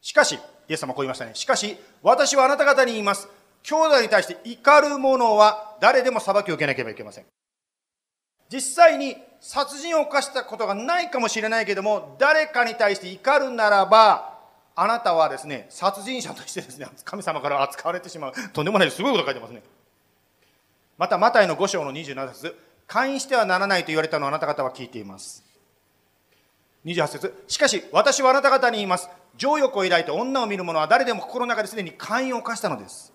[0.00, 0.38] しかし、
[0.70, 1.32] イエス様こう言いましたね。
[1.34, 3.28] しかし、私はあなた方に言います。
[3.64, 7.24] 兄弟に対して怒る者は誰でも裁きを受けなければいけません。
[8.48, 14.38] 実際に殺人を犯したことがないかもしれないけども、誰かに対して怒るならば、
[14.76, 18.32] あなたはですね、殺人者としてですね、神様から扱われてしまう。
[18.52, 19.64] とんでもないすごいこと書いてますね。
[20.96, 22.56] また、マタイの5章の27節
[22.86, 25.49] 会員してはならないと言われたのをあなた方は聞いています。
[26.84, 29.08] 28節しかし、私はあなた方に言います。
[29.36, 33.12] 情欲を抱いて女を見る者は誰でも心の中ですでに会員を犯したのです。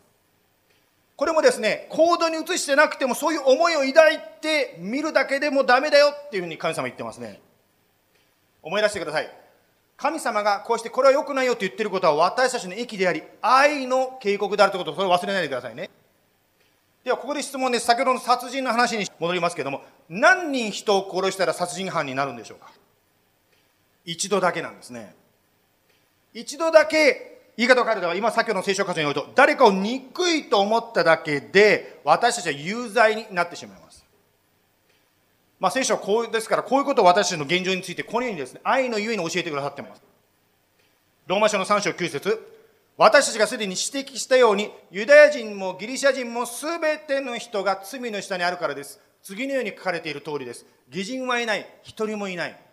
[1.15, 7.39] これもですね、行動に移してなくてもそういう思いを抱いて見るだけでもダメだよっていうふうに神様言ってますね。
[8.61, 9.29] 思い出してください。
[9.97, 15.89] 神様がこうしてこれは良くないよって言ってることは私たちの益であり、愛の警告であるということをそれを忘れないでくださいね。
[17.05, 17.85] ではここで質問です。
[17.85, 22.71] 先ほどの殺人の話に戻りますけども、何人人を殺したら殺人犯になるんでしょうか？
[24.05, 25.15] 一度だけなんですね。
[26.33, 34.05] 一度だけ言い方を変えると、今先ほどの聖書箇所によると、誰かを憎いと思っただけで、私たちは有罪になってしまいます。
[35.59, 40.01] まあ、聖書はこうですから、こういうことを私たちの現状について、このようにですね、愛のゆえに教えてくださっています。
[41.27, 42.55] ローマ書の3章9節
[42.97, 48.99] 私たちがすでに指摘したように、ユダヤ人もギリシャ人もすべての人が罪の下にあるからです。
[49.23, 50.65] 次のように書かれている通りです。
[50.89, 52.64] 義人はいない、一人もいない。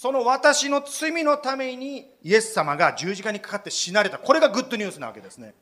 [0.00, 4.16] その私の罪のためにイエス様が十字架にかかって死なれた。
[4.16, 5.54] これがグッドニュースなわけですね。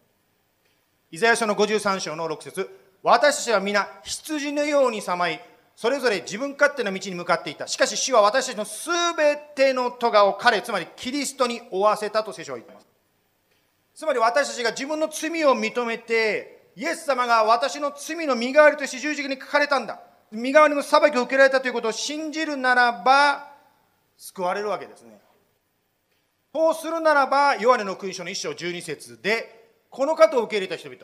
[1.10, 2.68] イザヤ書の53章の6節
[3.02, 5.40] 私たちは皆羊のようにさまい、
[5.74, 7.66] それぞれ自分勝手な道に向かっていた。
[7.66, 12.86] しかし主は私たちのすべての咎を彼、つまりキリストに負わせたと聖書は言っています。
[13.94, 19.98] つまり私たちが自分の罪を認めて、イエス様が私の罪の身代わりとして十字架にかかれたんだ。
[20.30, 23.55] 身代わりの裁きを受けられたということを信じるならば、
[24.16, 25.20] 救われるわけですね。
[26.54, 31.00] そうするならば、ヨハネの勲章の一章十二節で、この方を受け入れた人々、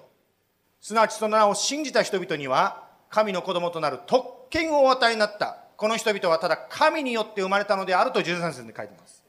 [0.80, 5.58] すなわちその名を信じた人々には、神の子供となる特権をお与えになった。
[5.76, 9.22] この人々はただ神によって生まれたのであると13節に書いてます。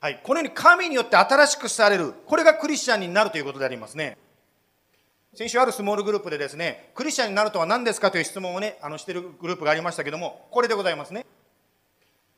[0.00, 0.20] はい。
[0.22, 2.12] このように神によって新しくされる。
[2.26, 4.16] これがクリスチャンになるということでありますね。
[5.34, 11.26] 先週あるスモールグループでですね、クリスチャンになるとは何ですかという質問をね、あのしてるグループがありましたけども、これでございますね。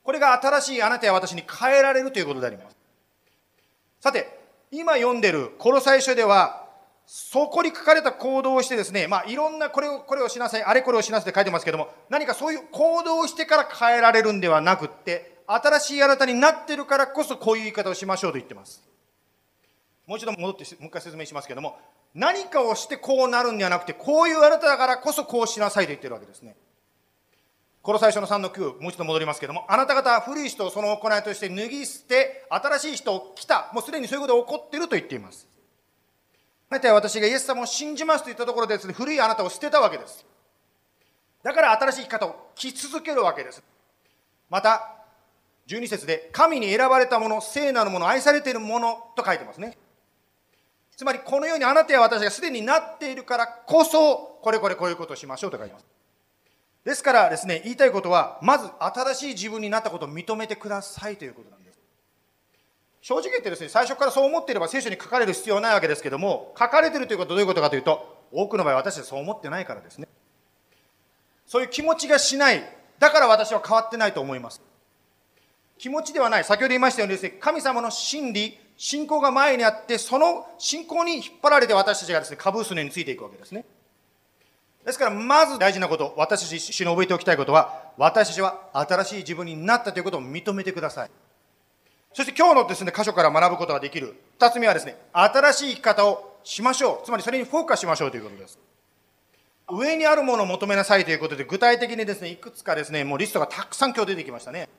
[0.09, 2.77] これが新しいあなたや私に変えられるということであります。
[4.01, 4.40] さて、
[4.71, 6.64] 今読んでるコロサイ書では、
[7.05, 18.82] そこに書かれた行動をしてですね、まあ、いろんなこれを、これをしなさい、あれこれをしなさいって書いてますけども、何かそういう行動をしてから変えられるんではなくって、新しいあなたになってるからこそこういう言い方をしましょうと言ってます。
[20.07, 21.78] もう一度戻ってもう一回説明しますけども、
[22.14, 26.57] 何かをしてこうなるんではなくて、こういうあなただからこそこうしなさいと言ってるわけですね。
[27.89, 33.70] この最初の3の9、もう一度戻りますけれども、あなた方は古い人をその行いとして脱ぎ捨て、新しい人を来た。
[33.72, 35.49] もうすでにそういうことが起こっていると言っています。
[36.68, 40.26] あなたは私がイエス様を信じますと言ったところでですね、古いあなたを捨てたわけです。
[41.43, 43.62] だから新しい生き方を着続けるわけです。
[44.51, 44.97] また、
[45.68, 49.78] 12節で、神に選ばれたもの、聖なるもの、愛されているものと書いてますね。
[50.95, 55.97] つまり、このようにあなたや私がすでになっているからこそ、これこれこういうことをしましょうと書いてます。
[56.89, 61.78] ですからですね、言いたいことは、まず新しい自分になったことを認めてくださいということなんです。
[63.03, 70.09] 正直言ってですね、最初からそう思っていれば聖書に書かれる必要はないわけですけども、書かれてるということはどういうことかというと、多くの場合私はそう思ってないからですね。
[71.47, 72.62] そういう気持ちがしない。
[72.99, 74.62] だから私は変わってないと思います。
[75.76, 76.45] 気持ちではない。
[76.45, 83.66] 先ほど言いましたようにですね、神様の真理、信仰が前にあって、その信仰に引っ張られて私たちがですね、株数についていくわけですね。
[84.89, 91.11] ですから、まず大事なこと、私たち一緒に覚えておきたいことは、私たちは新しい自分になったということを認めてください。
[92.14, 94.16] そして今日のですね、箇所から学ぶことができる。
[94.39, 97.05] 二つ目はですね、新しい生き方をしましょう。
[97.05, 98.59] つまりそれにフォーカスしましょうということです。
[99.70, 104.70] 上にあるものを求めなさいということで、具体的にですね、いくつかですね、もうリストがたくさん今日出てきましたね。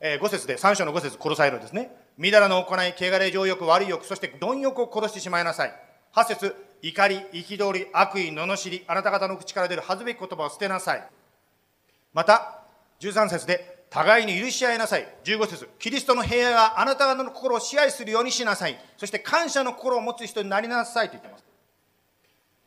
[0.00, 1.92] えー、5節で、3章の5節殺されるんですね。
[2.16, 5.72] みだらの行い、汚れ、情欲、悪い欲、そして貪欲を殺してしまいなさい。
[6.16, 11.08] 8節怒り、憤り、悪意、罵り、あなた方の口から出る恥ずべき言葉を捨てなさい。
[12.12, 12.62] また、
[13.00, 15.08] 13節で、互いに許し合いなさい。
[15.24, 18.78] 15節キリストの平和があなた方の心を支配するようにしなさい。
[18.96, 21.44] そして感謝の心を持つ人になりなさいと言ってます。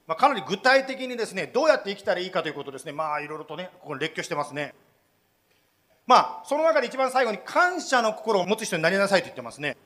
[0.07, 2.91] まあ、かなり具体的にですね、どうやって生きたらいいかということですね。
[2.91, 4.74] まあ、いろいろとね、ここに列挙してますね。
[6.07, 9.78] まあ、その中で一番最後に感謝の心を持つ人になりなさいと言ってますね。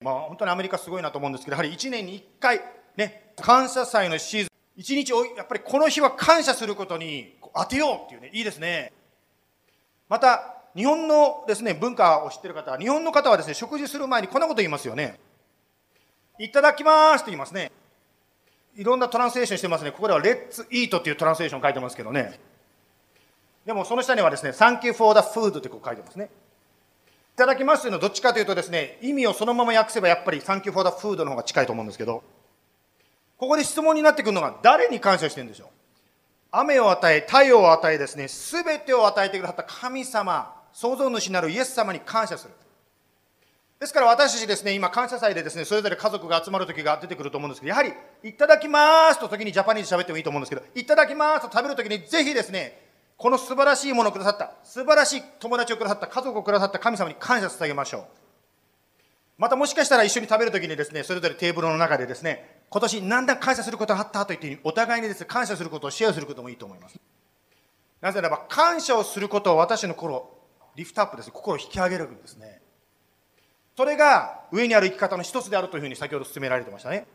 [0.00, 2.62] まあ、本当にアメリカすごいなと思うんですけど、やはり1年に1回、
[2.96, 8.92] ね、感謝祭のシーズン、一日を、やっぱりこの日は感謝することに当てようっていうね、いいですね。
[10.08, 15.18] また、日本のですね、文化を知ってる方、日本の方はですね、食事する前にこんなこと言いますよね。
[16.38, 17.72] いただきますって言いますね。
[18.76, 19.90] いろんなトランスレーションしてますね。
[19.90, 22.38] ここでは、レッツイートっていうトランスレーション書いてますけどね。
[23.66, 26.30] でも、その下にはですね、Thank you for the food ってこう書いてますね。
[27.34, 32.22] いただきますというのはどっちかというとですね、意味をそのまま訳せばやっぱり Thank you for the food の方が近いと思うんですけど、
[33.38, 35.68] ここで質問になってくるのが誰に感謝してるんでしょう？
[36.50, 42.54] 雨を与え、太陽を与えですね、すべてを与えてくださった神様、創造主なるイエス様に感謝する。
[43.78, 47.92] ですから私たちですね、今感謝祭でですね、それぞれ家族が集まる時が出てくると思うんですけど、やはり、
[48.24, 52.82] いただきますと時にジャパニーズ喋ってもいいと思うんですけど、いただきますと食べる時にぜひですね、
[53.16, 58.04] この素晴らしいものをくださった、素晴らしい友達をくださった、家族をくださった神様に感謝してあげましょう。
[59.36, 66.98] またもしかしたら一緒に食べる時にですね、それぞれテーブルの中でですね、今年何だ感謝することがあったと言って、お互いにですね、感謝することをシェアすることもいいと思います。
[68.00, 70.30] なぜならば、感謝をすることを私の心、
[70.76, 71.30] リフトアップです。
[71.30, 72.60] 心を引き上げるんですね。
[73.76, 77.06] それが上にある生き方の一つであるというふうに先ほど進められてましたね。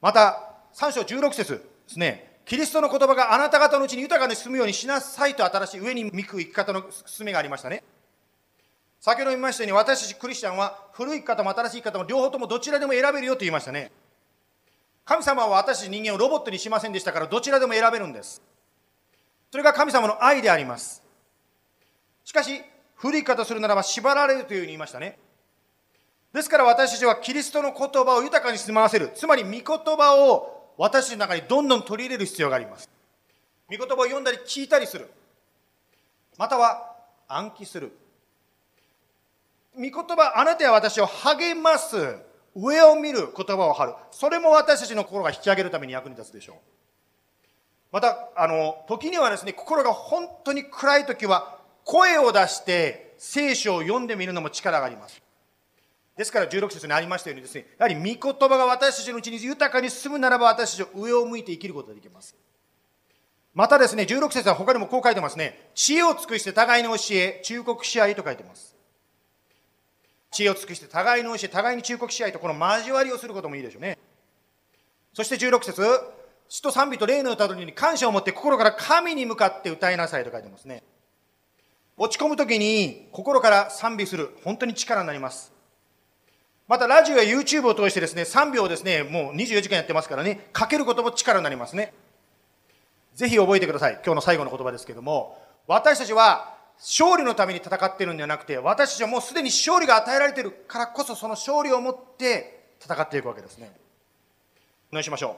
[0.00, 1.52] また、3章16節
[1.86, 2.34] ですね。
[2.44, 7.82] キリストの言葉があなた方のうちに豊かに進むようにしなさいと新しい上に見く生き方の進めがありましたね。
[9.00, 13.92] 先ほど言いましたように私たちクリスチャンは古い生き方も新しい生き方も両方ともどちらでも選べるよと言いましたね。
[15.04, 18.42] 神様は私人間をロボットにしませんでしたからどちらでも選べるんです。
[19.50, 21.02] それが神様の愛であります。
[22.24, 22.62] しかし
[22.96, 25.18] 古い方するならば縛られるというふうに言いましたね。
[26.32, 29.12] ですから私たちはキリストの言葉を豊かに住まわせる。
[29.14, 32.90] つまり御言葉を私の中にどんどん取り入れる必要があります。
[33.70, 35.10] 御言葉を読んだり聞いたりする。
[36.36, 36.96] または
[37.28, 37.92] 暗記する。
[39.76, 42.16] 御言葉あなたや私を励ます。
[42.54, 43.94] 上を見る言葉を張る。
[44.10, 46.56] それも私たちの心が引き上げるために役に立つでしょう。
[47.92, 55.22] また、あの、時にはですね、心が本当に暗い時は、声を出して聖書を読んでみるのも力があります。
[56.16, 62.36] ですから16節にありましたようにですね、やはり御言葉が私たちのうちに豊かに進むならば私たちは上を向いて生きることができます。
[63.52, 65.70] またですね、16節は他にもこう書いてますね。
[65.74, 68.73] 知恵を尽くして互いの教え、忠告し合いと書いてます。
[70.34, 73.98] 知恵を尽くして互いの教え、互いに忠告し合いとこの交わりをすることもいいでしょうね。
[75.12, 75.82] そして16節
[76.48, 80.82] 死と賛美と霊の歌のように感謝を持って心から神に向かって歌いなさいと書いてますね。
[81.96, 84.36] 落ち込む時に心から賛美する。
[84.42, 85.52] 本当に力になります。
[86.66, 91.92] またラジオや YouTube を通してですね、賛美をですね、もう24時間やってますからね、かけることも力になりますね。
[93.14, 94.00] ぜひ覚えてください。
[94.04, 103.72] 今日の最後の言葉ですけども、私たちは勝利のために戦ってるんじゃなくて、私たちはもうすでに勝利が与えられているからこそ、その勝利を持って戦っていくわけですね。
[104.90, 105.36] お願いしましょ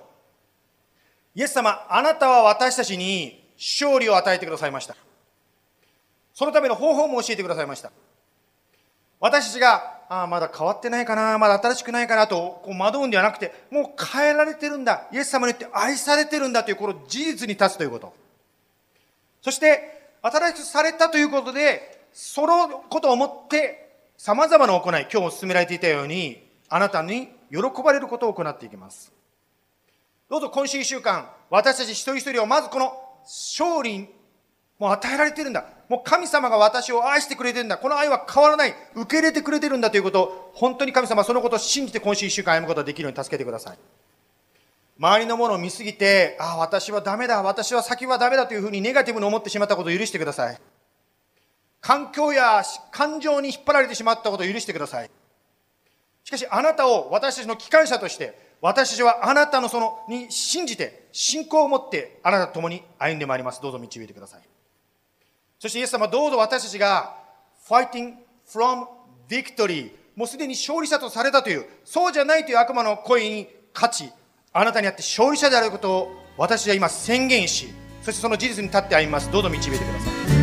[1.35, 1.39] う。
[1.39, 4.97] イエス様、あなたは私たちに勝利を与えてくださいました。
[6.35, 7.91] そのための方法も教えてくださいました。
[9.21, 15.09] 私たちが、ああ、まだ変わってないかな、まだ新しくないかなとこう惑うんではなくて、もう変えられてるんだ。
[15.13, 18.15] イエス様によって愛されてるんだというこの事実に立つということ。
[19.43, 19.96] そして、
[20.31, 29.13] 新しくされたということで、そのことを思って、様々な行い、今日進められていたように、あなたに喜ばれることを行っていきます。
[30.29, 34.09] どうぞ今週一週間、私たち一人一人をまずこの勝利
[34.79, 35.65] もう与えられてるんだ。
[35.89, 37.79] もう神様が私を愛してくれてるんだ。
[37.79, 38.75] この愛は変わらない。
[38.95, 43.79] 受け入れてくれてるんだということを、本当に神様そのことを信じて今週一週間歩むことができるように助けてください。
[44.99, 50.61] 周りのものを見すぎて、ああ、私はダメだ、私は先はダメだというふうにネガティブに思ってしまったことを許してください。
[51.81, 55.11] 環境や感情に引っ張られてしまったことを許してください。
[56.25, 63.61] しかし、あなたを私たちの機関車として、私たちはあなたのその、に信じて、信仰を持って、あなたと共に歩んでまいります。
[63.61, 64.41] どうぞ導いてください。
[65.59, 67.15] そしてイエス様、どうぞ私たちが、
[67.69, 68.15] fighting
[68.49, 68.87] from
[69.29, 74.11] victory、もうすでに勝利者とされたという、そうじゃないという悪魔の声に勝ち、
[74.59, 79.31] あなたにあって勝利者であることを私は今宣言し、そしてその事実に立って歩みます。
[79.31, 80.36] どうぞ導いてください。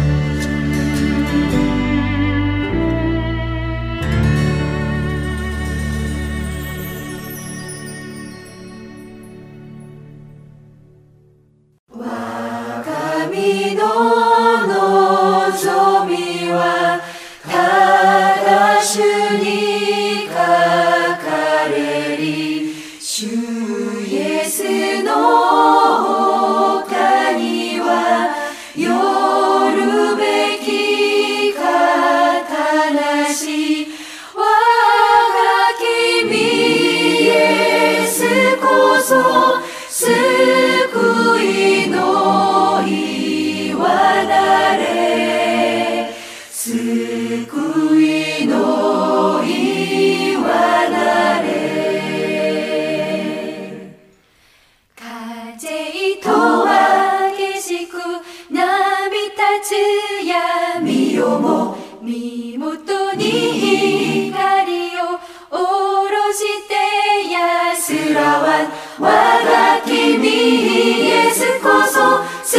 [69.00, 72.56] 我が君イエスこそ救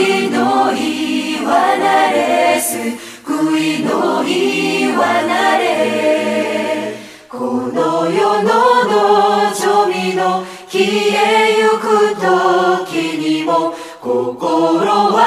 [0.00, 6.94] いの岩なれ救いの岩なれ。
[7.28, 7.36] こ
[7.74, 15.18] の世の望みの消えゆく時にも心は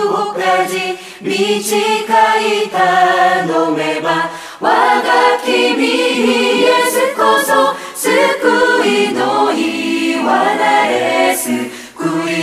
[0.00, 0.78] 動かず
[1.20, 1.32] 短
[2.40, 4.30] い頼めば
[4.60, 4.68] 我
[5.02, 8.10] が君イエスこそ救
[8.86, 11.56] いの岩なれ救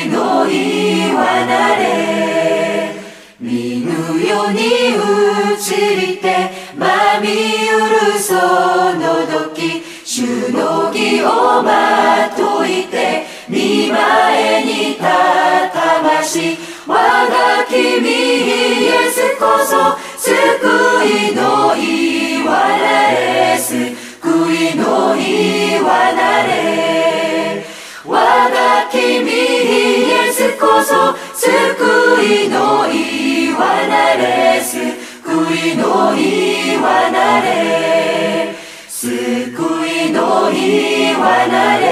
[0.07, 2.95] いの言なれ
[3.39, 3.91] 見ぬ
[4.26, 16.57] 世に移りてまみうるその時主の義をまといて見前にたたまし
[16.88, 20.32] 我が君イエスこそ救
[21.30, 24.01] いの言われす
[24.42, 27.64] 救いのりはなれ
[28.04, 31.46] 我が君イエスこそ救
[32.26, 34.82] いの言わなれ救
[35.70, 38.56] いの言わなれ
[38.89, 39.12] 救
[40.10, 41.92] いの言わなれ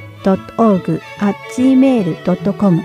[0.23, 2.81] heartandsoul at gmail.com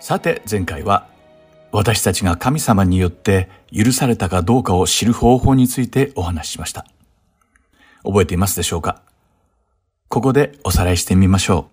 [0.00, 0.02] う。
[0.02, 1.06] さて前回は
[1.72, 6.86] 私たちが神様によって許されたかどうかを知る方法についてお話ししました。
[8.02, 9.02] 覚えていますでしょうか？
[10.08, 11.68] ここでおさらいしてみましょ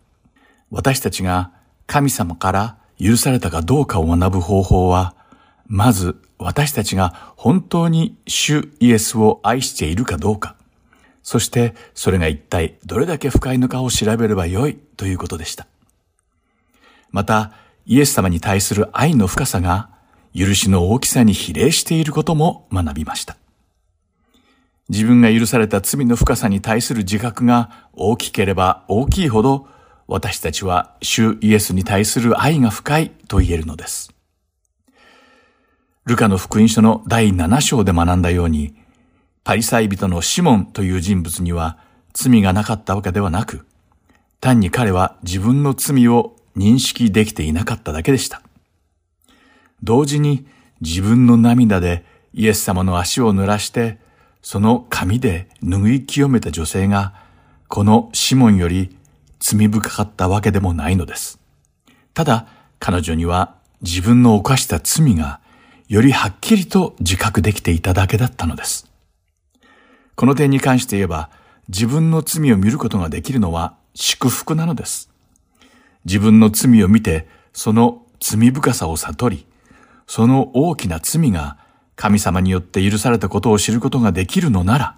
[0.72, 0.76] う。
[0.76, 1.54] 私たちが
[1.88, 5.16] 神様から許されたかどうかを学ぶ方法は、
[5.70, 10.56] まず私たちが本当に主イエスを愛しているかどうか、
[11.22, 14.76] そしてそれが一体どれだけ深いのかを調べればよい？
[14.98, 15.68] ということでした。
[17.12, 17.54] また、
[17.86, 19.90] イエス様に対する愛の深さが
[20.36, 23.38] 許しの大きさに比例していることも学びました。
[24.90, 29.68] 自分が許された罪の深さに対する自覚が大きければ大きいほど
[30.08, 34.12] 私たちは主イエスに対する愛が深いと言えるのです。
[36.10, 38.74] ルカの福音書の第7章で学んだように、
[39.44, 41.78] パリサイ人のシモンという人物には
[42.14, 43.68] 罪がなかったわけではなく、
[44.42, 48.42] 単に彼は自分の罪を認識できていなかっただけでした。
[49.84, 50.48] 同時に
[50.82, 52.04] 自分の涙で
[52.34, 54.00] イエス様の足を濡らして、
[54.42, 57.14] その髪で拭い清めた女性が、
[57.68, 58.98] このシモンより
[59.40, 61.40] 罪深かったわけでもないのです。
[62.16, 62.48] ただ、
[62.80, 63.54] 彼女には
[63.84, 65.40] 自分の犯した罪が
[65.90, 68.88] よりはっきりと自覚できていただけだったのです。
[70.16, 71.32] この点に関して言えば、
[71.68, 75.10] 自分の罪を見ることができるのは祝福なのです。
[76.06, 79.48] 自分の罪を見て、その罪深さを悟り、
[80.06, 81.58] その大きな罪が
[81.96, 84.96] 神様によって許されたことを知ることができるのなら、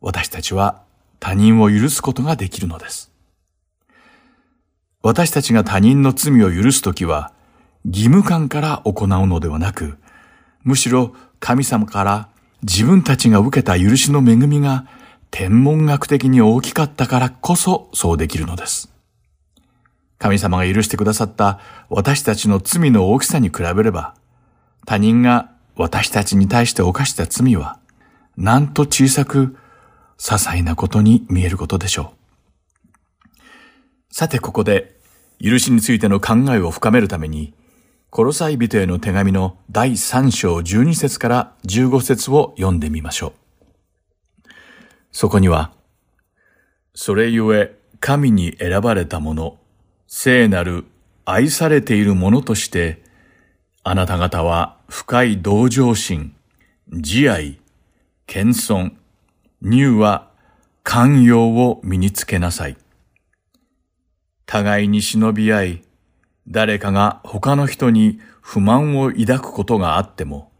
[0.00, 0.82] 私たちは
[1.18, 3.10] 他人を許すことができるのです。
[5.02, 7.32] 私たちが他人の罪を許すときは、
[7.84, 9.98] 義務感から行うのではなく、
[10.64, 12.28] むしろ神様から
[12.62, 14.86] 自分たちが受けた許しの恵みが
[15.30, 18.94] 天文学的に大きかったからこそそうできるのです。
[20.18, 21.60] 神様が許してくださった
[21.90, 24.14] 私たちの罪の大きさに比べれば、
[24.86, 27.78] 他人が私たちに対して犯した罪は、
[28.36, 29.56] なんと小さく、
[30.16, 32.14] 些細なことに見えることでしょ
[33.40, 34.14] う。
[34.14, 34.96] さてここで、
[35.42, 37.52] 許しについての考えを深めるために、
[38.14, 43.32] コロサイ人への手紙の第3章12節から15節を読んでみましょ
[44.46, 44.50] う。
[45.10, 45.72] そこには、
[46.94, 49.58] それゆえ神に選ばれた者、
[50.06, 50.84] 聖なる
[51.24, 53.02] 愛されている者として、
[53.82, 56.36] あなた方は深い同情心、
[56.92, 57.58] 慈愛、
[58.28, 58.92] 謙遜、
[59.60, 60.30] 乳は
[60.84, 62.76] 寛容を身につけなさい。
[64.46, 65.84] 互いに忍び合い、
[66.48, 70.52] 誰かが他の人に不満を抱くことがあっても、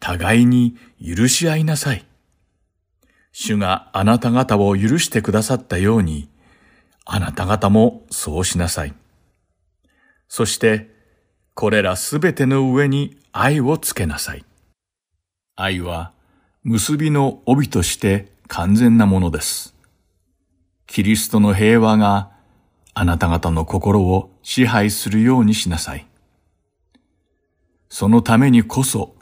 [0.00, 2.04] 互いに許し合いなさい。
[3.32, 6.28] 主があなた方を許してくださったように、
[7.04, 8.94] あなた方もそうしなさい。
[10.28, 10.90] そして、
[11.54, 14.44] これらすべての上に愛をつけなさい。
[15.56, 16.12] 愛は、
[16.64, 19.74] 結びの帯として完全なものです。
[20.86, 22.32] キリストの平和が
[22.94, 26.06] あなた方の心を支配するようにしなさい。
[27.88, 29.14] そのためにこそ、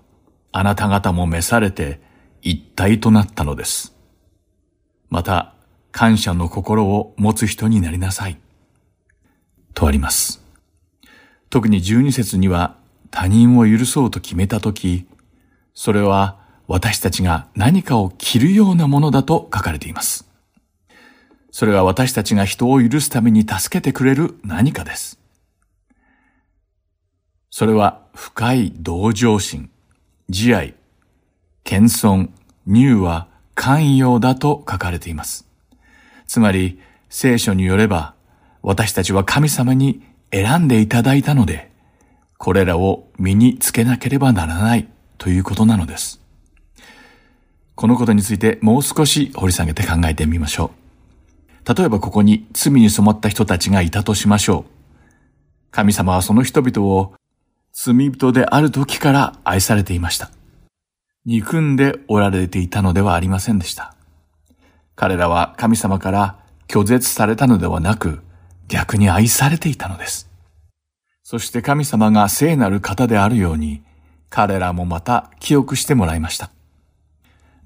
[0.53, 2.01] あなた方も召されて
[2.43, 3.95] 一体となったのです。
[5.11, 5.55] また、
[5.91, 8.39] 感謝の心を持つ人になりなさい。
[9.75, 10.45] とあります。
[11.51, 12.77] 特に十二節には
[13.11, 15.07] 他人を許そうと決めたとき、
[15.75, 20.28] それは私たちが何かを着るようなものだと書かれています。
[21.59, 25.19] それは私たちが人を許すために助けてくれる何かです。
[27.51, 29.69] それは深い同情心、
[30.29, 30.77] 慈愛、
[31.65, 32.29] 謙遜、
[32.65, 35.49] 乳は寛容だと書かれています。
[36.29, 36.79] つまり、
[37.11, 38.15] 聖書によれば、
[38.63, 40.01] 私たちは神様に
[40.31, 41.73] 選んでいただいたので、
[42.37, 44.87] これらを身につけなければならない
[45.19, 46.21] ということなのです。
[47.75, 50.88] このことについてもう少し掘り下げて考えてみましょう。
[51.69, 54.65] 例えばここに罪に染まった人たちがいたとしましょう。
[55.71, 57.13] 神様はその人々を
[57.75, 60.31] 罪人である時から愛されていました。
[61.27, 63.95] 憎んでおられていたのではありませんでした。
[64.97, 66.39] 彼らは神様から
[66.69, 68.21] 拒絶されたのではなく、
[68.67, 70.31] 逆に愛されていたのです。
[71.23, 73.83] そして神様が聖なる方であるように、
[74.31, 76.51] 彼らもまた記憶してもらいました。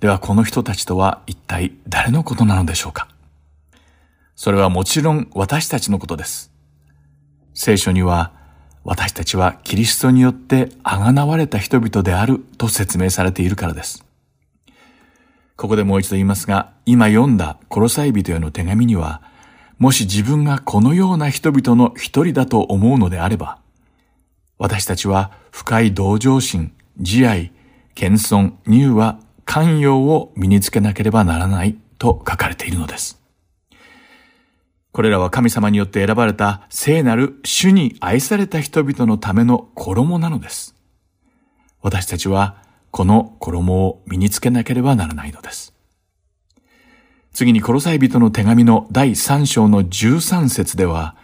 [0.01, 3.07] ではこの人たちとは一体誰のことなのでしょうか？
[4.35, 6.53] それはもちろん私たちのことです。
[7.55, 8.33] 聖書には、
[8.85, 14.05] 私たちはキリストによって贖われた人々であると説明されているからです。
[15.57, 19.23] ここでもう一度言いますが、今読んだコロサイ人への手紙には、
[19.79, 23.59] もし自分がこのような人々の一人だと思うのであれば、
[24.59, 27.53] 私たちは深い同情心、慈愛、
[27.95, 33.22] 謙遜、乳は寛容を身につけなければならないと書かれているのです。
[34.93, 40.75] これらは神様によって選ばれた聖なる主に愛された人々のための衣なのです。
[41.81, 42.57] 私たちは
[42.91, 45.75] この衣を身につけなければならないのです。
[47.33, 51.17] 次にコロサイ人の手紙の第3章の13節では、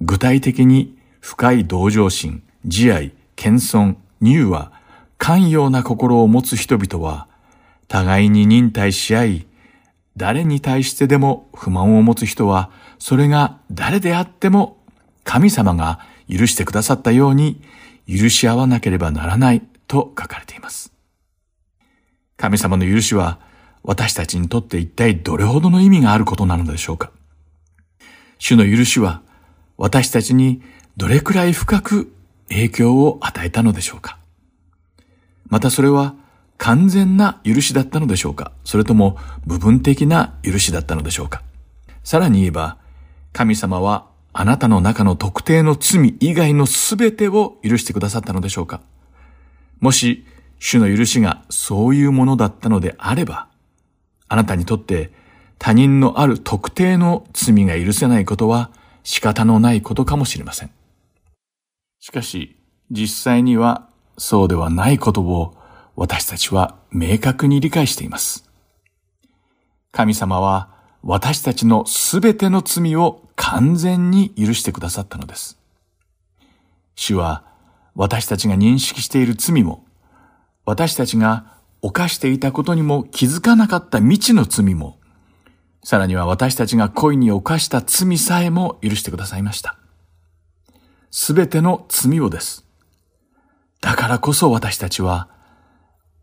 [0.00, 4.72] 具体的に深い同情心、慈愛、謙遜、乳和、
[5.16, 7.28] 寛容な心を持つ人々は、
[7.86, 9.46] 互いに忍耐し合い、
[10.16, 12.70] 誰に対してでも不満を持つ人は、
[13.04, 14.78] それが誰であっても
[15.24, 17.60] 神様が許してくださったように
[18.08, 20.90] 許し合わなければならないと書かれています。
[22.38, 23.40] 神様の許しは
[23.82, 27.12] 私たちにとって一体どれほどの意味があることなのでしょうか。
[28.38, 29.20] 主の許しは
[29.76, 30.62] 私たちに
[30.96, 32.10] どれくらい深く
[32.48, 34.16] 影響を与えたのでしょうか。
[35.48, 36.14] またそれは
[36.56, 38.52] 完全な許しだったのでしょうか。
[38.64, 41.42] それとも部分的な許しだったのでしょうか。
[42.02, 42.82] さらに言えば、
[43.34, 48.80] 神様はあなたの中の特定の罪以外の全てを許してくださったのでしょうか？
[49.80, 50.24] もし、
[50.60, 53.48] 主の許しがそういうものだったのであれば、
[54.28, 55.12] あなたにとって
[55.58, 58.70] 他人のある特定の罪が許せないことは
[59.02, 60.70] 仕方のないことかもしれません。
[61.98, 62.56] しかし、
[62.92, 65.56] 実際にはそうではないことを
[65.96, 68.48] 私たちは明確に理解しています。
[69.90, 70.72] 神様は
[71.02, 75.58] 私たちのすべての罪を完全に許してくださったのです。
[76.94, 77.44] 主は
[77.94, 79.84] 私たちが認識している罪も、
[80.64, 84.98] 私たちが犯していたことにも気づかなかった未知の罪も、
[85.82, 89.78] さらには私たちが恋に犯した罪さえも許してくださいました。
[91.10, 92.64] すべての罪をです。
[93.80, 95.28] だからこそ私たちは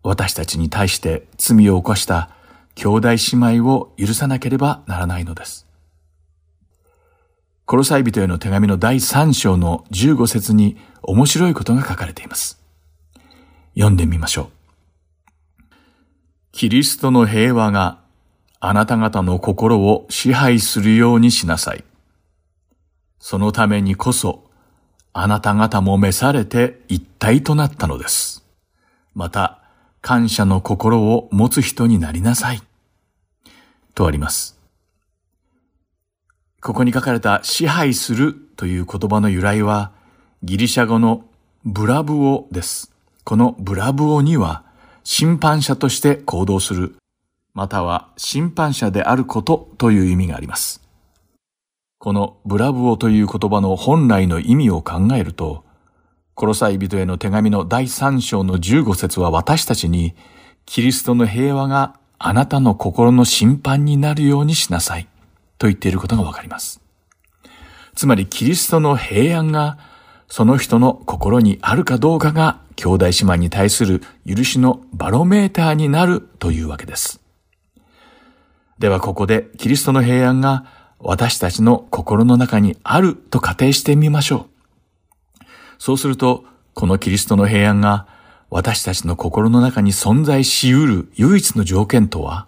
[0.03, 2.32] 私たちに対して罪を犯した
[2.74, 3.18] 兄弟姉
[3.59, 5.68] 妹を許さなければならないのです。
[7.72, 12.61] コロサイ人への手紙の第3章の15節に面白いことが書かれています。
[13.76, 14.49] 読んでみましょ
[15.69, 15.76] う。
[16.51, 17.99] キリストの平和が
[18.59, 21.86] あなた方の心を支配するようにしなさい。
[23.19, 24.43] そのためにこそ、
[25.13, 28.43] あなた方も召されて一体となったのです。
[29.15, 29.61] また、
[30.01, 32.61] 感謝の心を持つ人になりなさい。
[33.95, 34.61] とあります。
[36.62, 39.91] ここに書かれた支配するという言葉の由来は、
[40.43, 41.26] ギリシャ語の
[41.66, 42.93] ブラブオです。
[43.24, 44.64] このブラブオには、
[45.03, 46.95] 審判者として行動する、
[47.55, 50.82] または審判者であることという意味があります。
[51.97, 55.64] このブラブオという言葉の本来の意味を考えると、
[56.36, 60.14] コロサイ人への手紙の第3章の15節は私たちに、
[60.66, 65.07] キリストの平和があなたの心の審判になるようにしなさい。
[65.62, 66.82] と言っていることがわかります。
[67.93, 69.78] つまり、キリストの平安が、
[70.28, 77.22] その人の心にあるかどうかが、兄弟姉妹に対する許しのバロメーターになるというわけです。
[78.80, 80.66] では、ここで、キリストの平安が、
[80.97, 84.47] 私たちの心の中にあると仮定してみましょ
[85.39, 85.45] う。
[85.78, 86.43] そうすると、
[86.74, 88.07] このキリストの平安が
[88.49, 92.47] 私たちの心の中に存在し得る唯一の条件とは、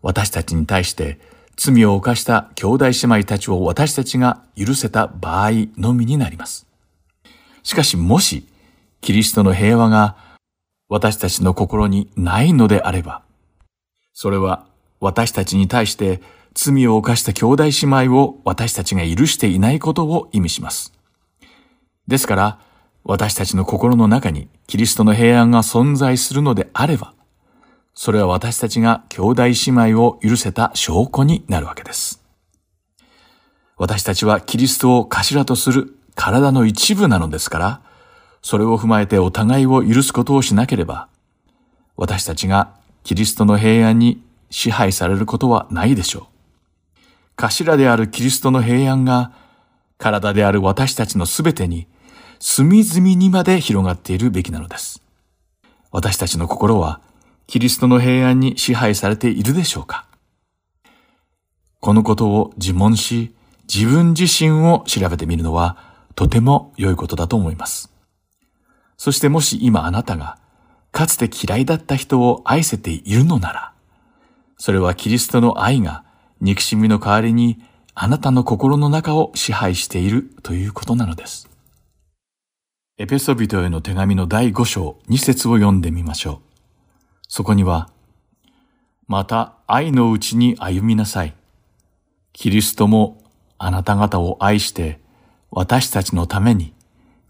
[0.00, 1.20] 私たちに対して
[1.56, 6.66] 罪を犯した兄弟姉妹たちを私たちが許せた場合のみになります。
[7.62, 8.46] しかしもし、
[9.00, 10.16] キリストの平和が
[10.88, 13.22] 私たちの心にないのであれば、
[14.12, 14.66] それは
[15.00, 16.20] 私たちに対して
[16.54, 17.70] 罪を犯した兄弟姉
[18.06, 20.92] 妹を私たちが許していないことを意味します。
[22.06, 22.60] ですから、
[23.04, 27.14] 私たちの心の中にキリストの平安が存在するのであれば、
[27.94, 29.54] それは私たちが兄弟姉
[29.92, 32.22] 妹を許せた証拠になるわけです。
[33.76, 37.80] 私たちはキリストを頭とする体の一部なのですから、
[38.42, 41.08] それを踏まえてお互いを許すことをしなければ、
[41.96, 42.74] 私たちが
[43.04, 46.22] キリストの平安に支配されることはないでしょう。
[47.36, 49.32] 頭であるキリストの平安が
[49.98, 51.86] 体である私たちのすべてに
[52.40, 55.02] 隅々にまで広がっているべきなのです。
[55.90, 57.00] 私たちの心は
[57.46, 60.06] キリストの平安に支配されているでしょうか
[61.80, 63.34] このことを自問し、
[63.72, 65.76] 自分自身を調べてみるのは
[66.14, 67.92] とても良いことだと思います。
[68.96, 70.38] そしてもし今あなたが
[70.92, 73.72] かつて嫌いだった人を愛せているのなら、
[74.58, 76.04] それはキリストの愛が
[76.40, 77.64] 憎しみの代わりに
[77.94, 81.48] あなたの心の中を支配しているということなのです。
[82.98, 86.51] エペソビトへの手紙の第5章2節を読んでみましょう。
[87.34, 87.88] そこには、
[89.06, 91.34] また愛のうちに歩みなさい。
[92.34, 93.22] キリストも
[93.56, 95.00] あなた方を愛して
[95.50, 96.74] 私たちのために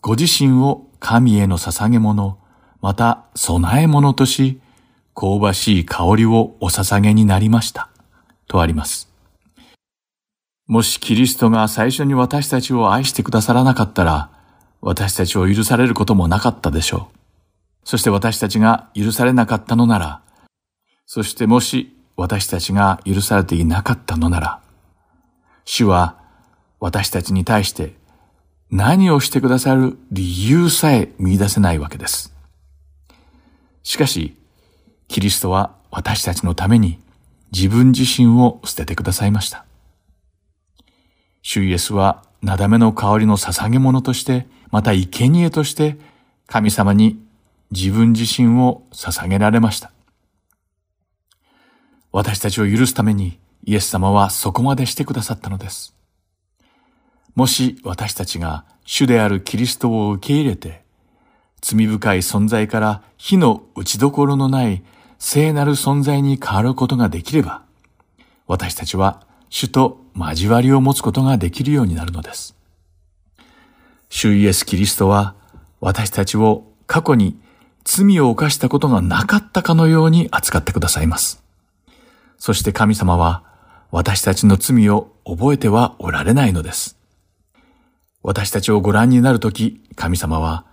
[0.01, 2.37] ご自身を神への捧げ物、
[2.81, 4.61] また供え物とし、
[5.15, 7.89] 香ばしい香りをお捧げになりました。
[8.49, 9.09] とあります。
[10.67, 14.31] もしキリストが最初に私たちを愛してくださらなかったら、
[14.81, 17.22] 私たちを許されることもなかったでしょう。
[17.85, 20.23] そして私たちが許されなかったのなら、
[21.07, 24.61] そしてもし私たちが許されていなかったのなら、
[25.65, 26.17] 主は
[26.81, 27.95] 私たちに対して
[28.71, 32.35] 何をしてくださる理由さえ見出せないわけです。
[33.83, 34.37] しかし、
[35.09, 36.99] キリストは私たちのために
[37.53, 39.67] 自分自身を捨ててくださいました。
[41.43, 45.99] 主イエスは、なだめの香りの捧げ物として、また生贄として、
[46.47, 47.23] 神様に
[47.73, 49.91] 自分自身を捧げられました。
[52.13, 55.95] 私たちを許すために、イエス様はそこまでしてくださったのです。
[57.35, 60.83] もし私たちが主であるキリストを受け入れて、
[61.63, 64.83] 罪深い存在から火の打ちどころのない
[65.19, 67.63] 聖なる存在に変わることができれば、
[68.47, 72.55] 私たちは主と交わりを持つことができるようになるのです。
[74.11, 75.35] 主イエス・キリストは
[75.81, 77.41] 私たちを過去に
[77.85, 81.43] 罪を犯したことがなかったかのように扱ってくださいます。
[82.39, 83.45] そして神様は
[83.91, 86.97] 私たちの罪を覚えてはおられないのです。
[88.23, 90.65] 私たちをご覧になるとき、神様は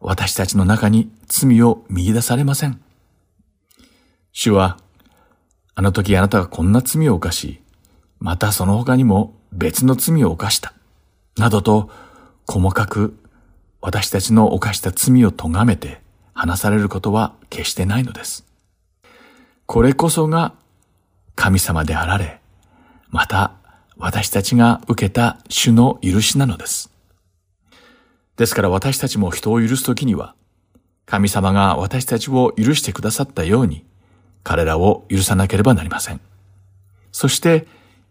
[0.00, 2.80] 私たちの中に罪を見出されません。
[4.32, 4.78] 主は、
[5.74, 7.60] あの時あなたがこんな罪を犯し、
[8.20, 10.72] またその他にも別の罪を犯した。
[11.36, 11.90] などと
[12.46, 13.18] 細かく
[13.80, 16.00] 私たちの犯した罪を咎めて
[16.34, 18.44] 話されることは決してないのです。
[19.66, 20.52] これこそが
[21.34, 22.40] 神様であられ、
[23.08, 23.52] また
[23.96, 26.90] 私たちが受けた主の許しなのです。
[28.36, 30.34] ですから私たちも人を許すときには、
[31.06, 33.84] 神様が私たちを許してくださったように、
[34.42, 36.20] 彼らを許さなければなりません。
[37.12, 37.66] そして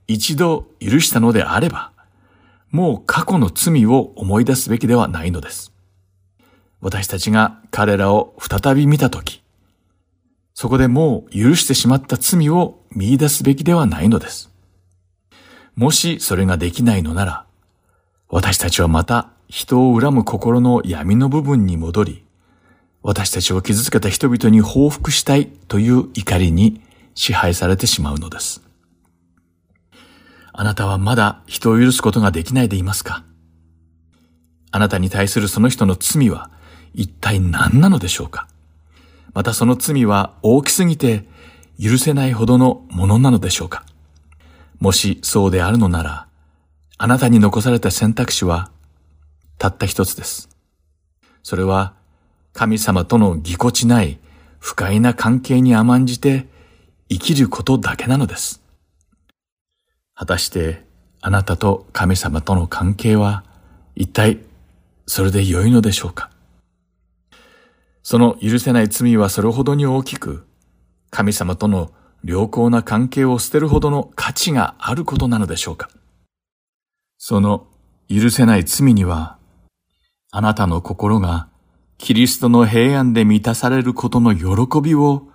[0.08, 1.92] 一度許したのであれば、
[2.72, 5.73] もう過去の罪を思い出すべきではないのです。
[6.84, 9.42] 私たちが彼らを再び見たとき、
[10.54, 14.52] そこでもう許してしまった罪を見出すべきではないのです。
[15.76, 17.46] もしそれができないのなら、
[18.28, 22.26] 私たちはまた人を恨む心の闇の部分に戻り、
[23.02, 26.82] 私たちを傷つけた人々に報復したいという怒りに
[27.16, 28.62] 支配されてしまうのです。
[30.52, 33.24] あなたはまだ人を許すことができないでいますか？
[34.72, 36.52] あなたに対するその人の罪は
[36.94, 38.48] 一体何なのでしょうか？
[39.34, 41.26] またその罪は大きすぎて
[41.82, 43.86] 許せないほどのものなのでしょうか？
[44.80, 46.28] もしそうであるのなら、
[46.98, 48.70] あなたに残された選択肢は
[49.58, 50.50] たった一つです。
[51.42, 51.94] それは
[52.54, 54.20] 神様とのぎこちない
[54.60, 56.48] 不快な関係に甘んじて
[57.10, 58.62] 生きることだけなのです。
[60.14, 60.86] 果たして
[61.22, 63.44] あなたと神様との関係は
[63.96, 64.40] 一体
[65.08, 66.30] それで良いのでしょうか？
[68.04, 70.46] その許せない罪はそれほどに大きく、
[71.10, 71.92] 神様との
[72.24, 75.90] 良好な関係を捨てるほどの価値があることなのでしょうか
[77.18, 77.68] その
[78.10, 79.38] 許せない罪には、
[80.32, 81.48] あなたの心が
[81.98, 85.30] キリストの平安で満たされることの喜びを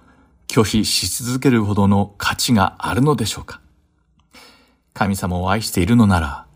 [0.47, 3.63] 拒否し続けるほどの価値があるのでしょうか
[4.93, 6.47] 神様を愛しているのなら、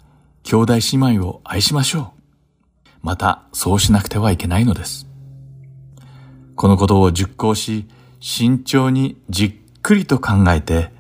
[0.42, 0.80] 兄弟姉
[1.14, 2.20] 妹を愛しましょう。
[3.00, 5.11] また、そうしなくてはいけないのです。
[6.62, 7.88] このことを熟考し、
[8.20, 10.92] 慎重にじっくりと考えて、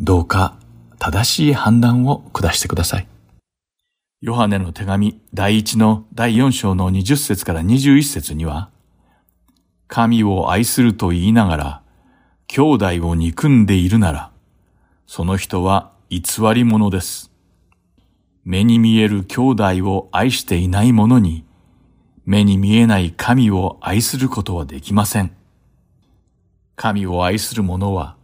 [0.00, 0.56] どうか
[0.98, 3.06] 正しい判断を下してください。
[4.22, 8.70] ヨハネの手紙第一の第四章の二十節から二十一節には、
[9.86, 11.82] 神を愛すると言いながら、
[12.48, 14.32] 兄弟を憎んでいるなら、
[15.06, 17.30] その人は偽り者です。
[18.44, 21.43] 目に見える兄弟を愛していない者に、
[22.26, 25.32] 目に見えない神を愛することはできません。
[26.74, 28.16] 神を愛する者は、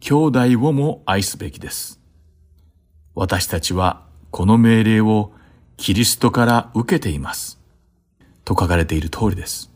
[0.00, 2.00] 兄弟をも愛すべきです。
[3.14, 5.32] 私たちはこの命令を
[5.76, 7.58] キリストから受けています。
[8.44, 9.70] と書かれている通りです。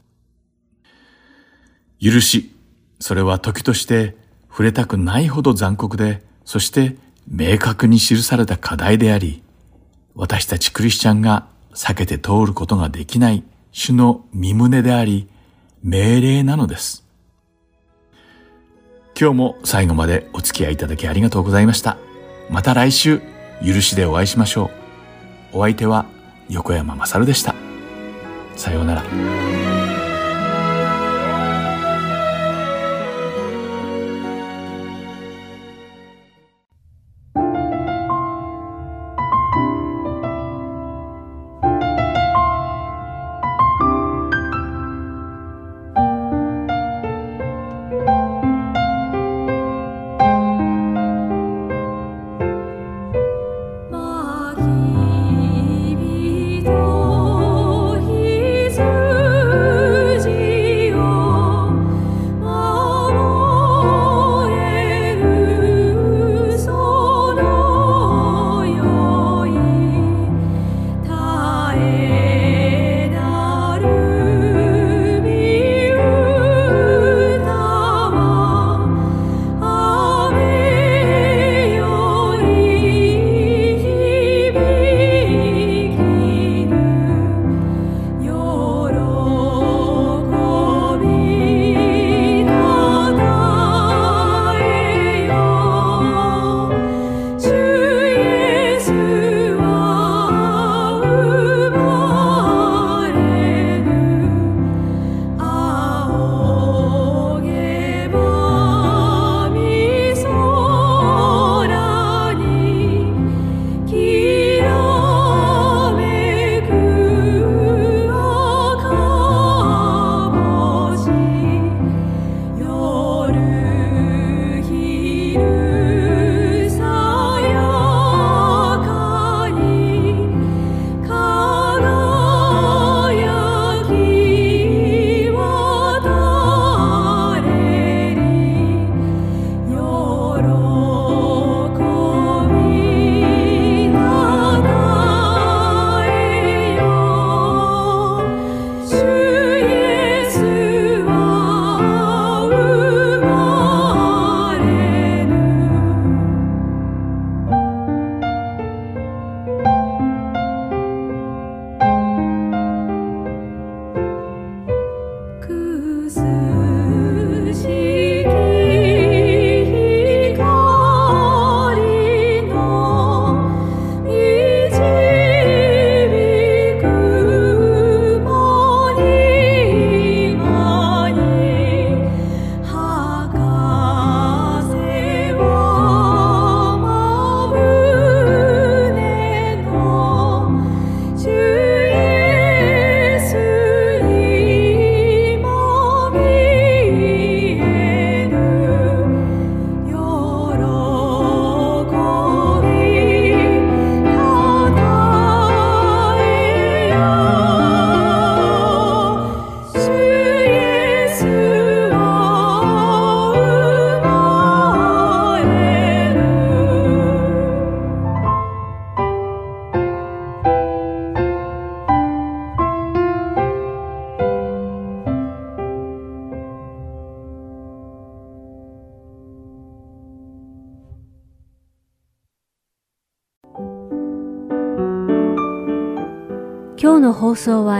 [2.01, 2.55] 許し、
[3.01, 4.17] それは時として
[4.49, 6.97] 触れたくないほど残酷で、そして
[7.29, 9.43] 明確に記された課題であり、
[10.15, 13.45] 私たちクリスチャンが避けて通ることができない
[13.79, 15.29] 主の身旨であり、
[15.83, 17.05] 命令なのです。
[19.21, 21.99] 今日も最後までお付き合いいただきありがとうございました。
[22.49, 23.21] また来週、
[23.63, 24.71] 許しでお会いしましょ
[25.53, 25.59] う。
[25.59, 26.07] お相手は
[26.49, 27.55] 横山まさるでした。
[28.57, 29.56] さようなら。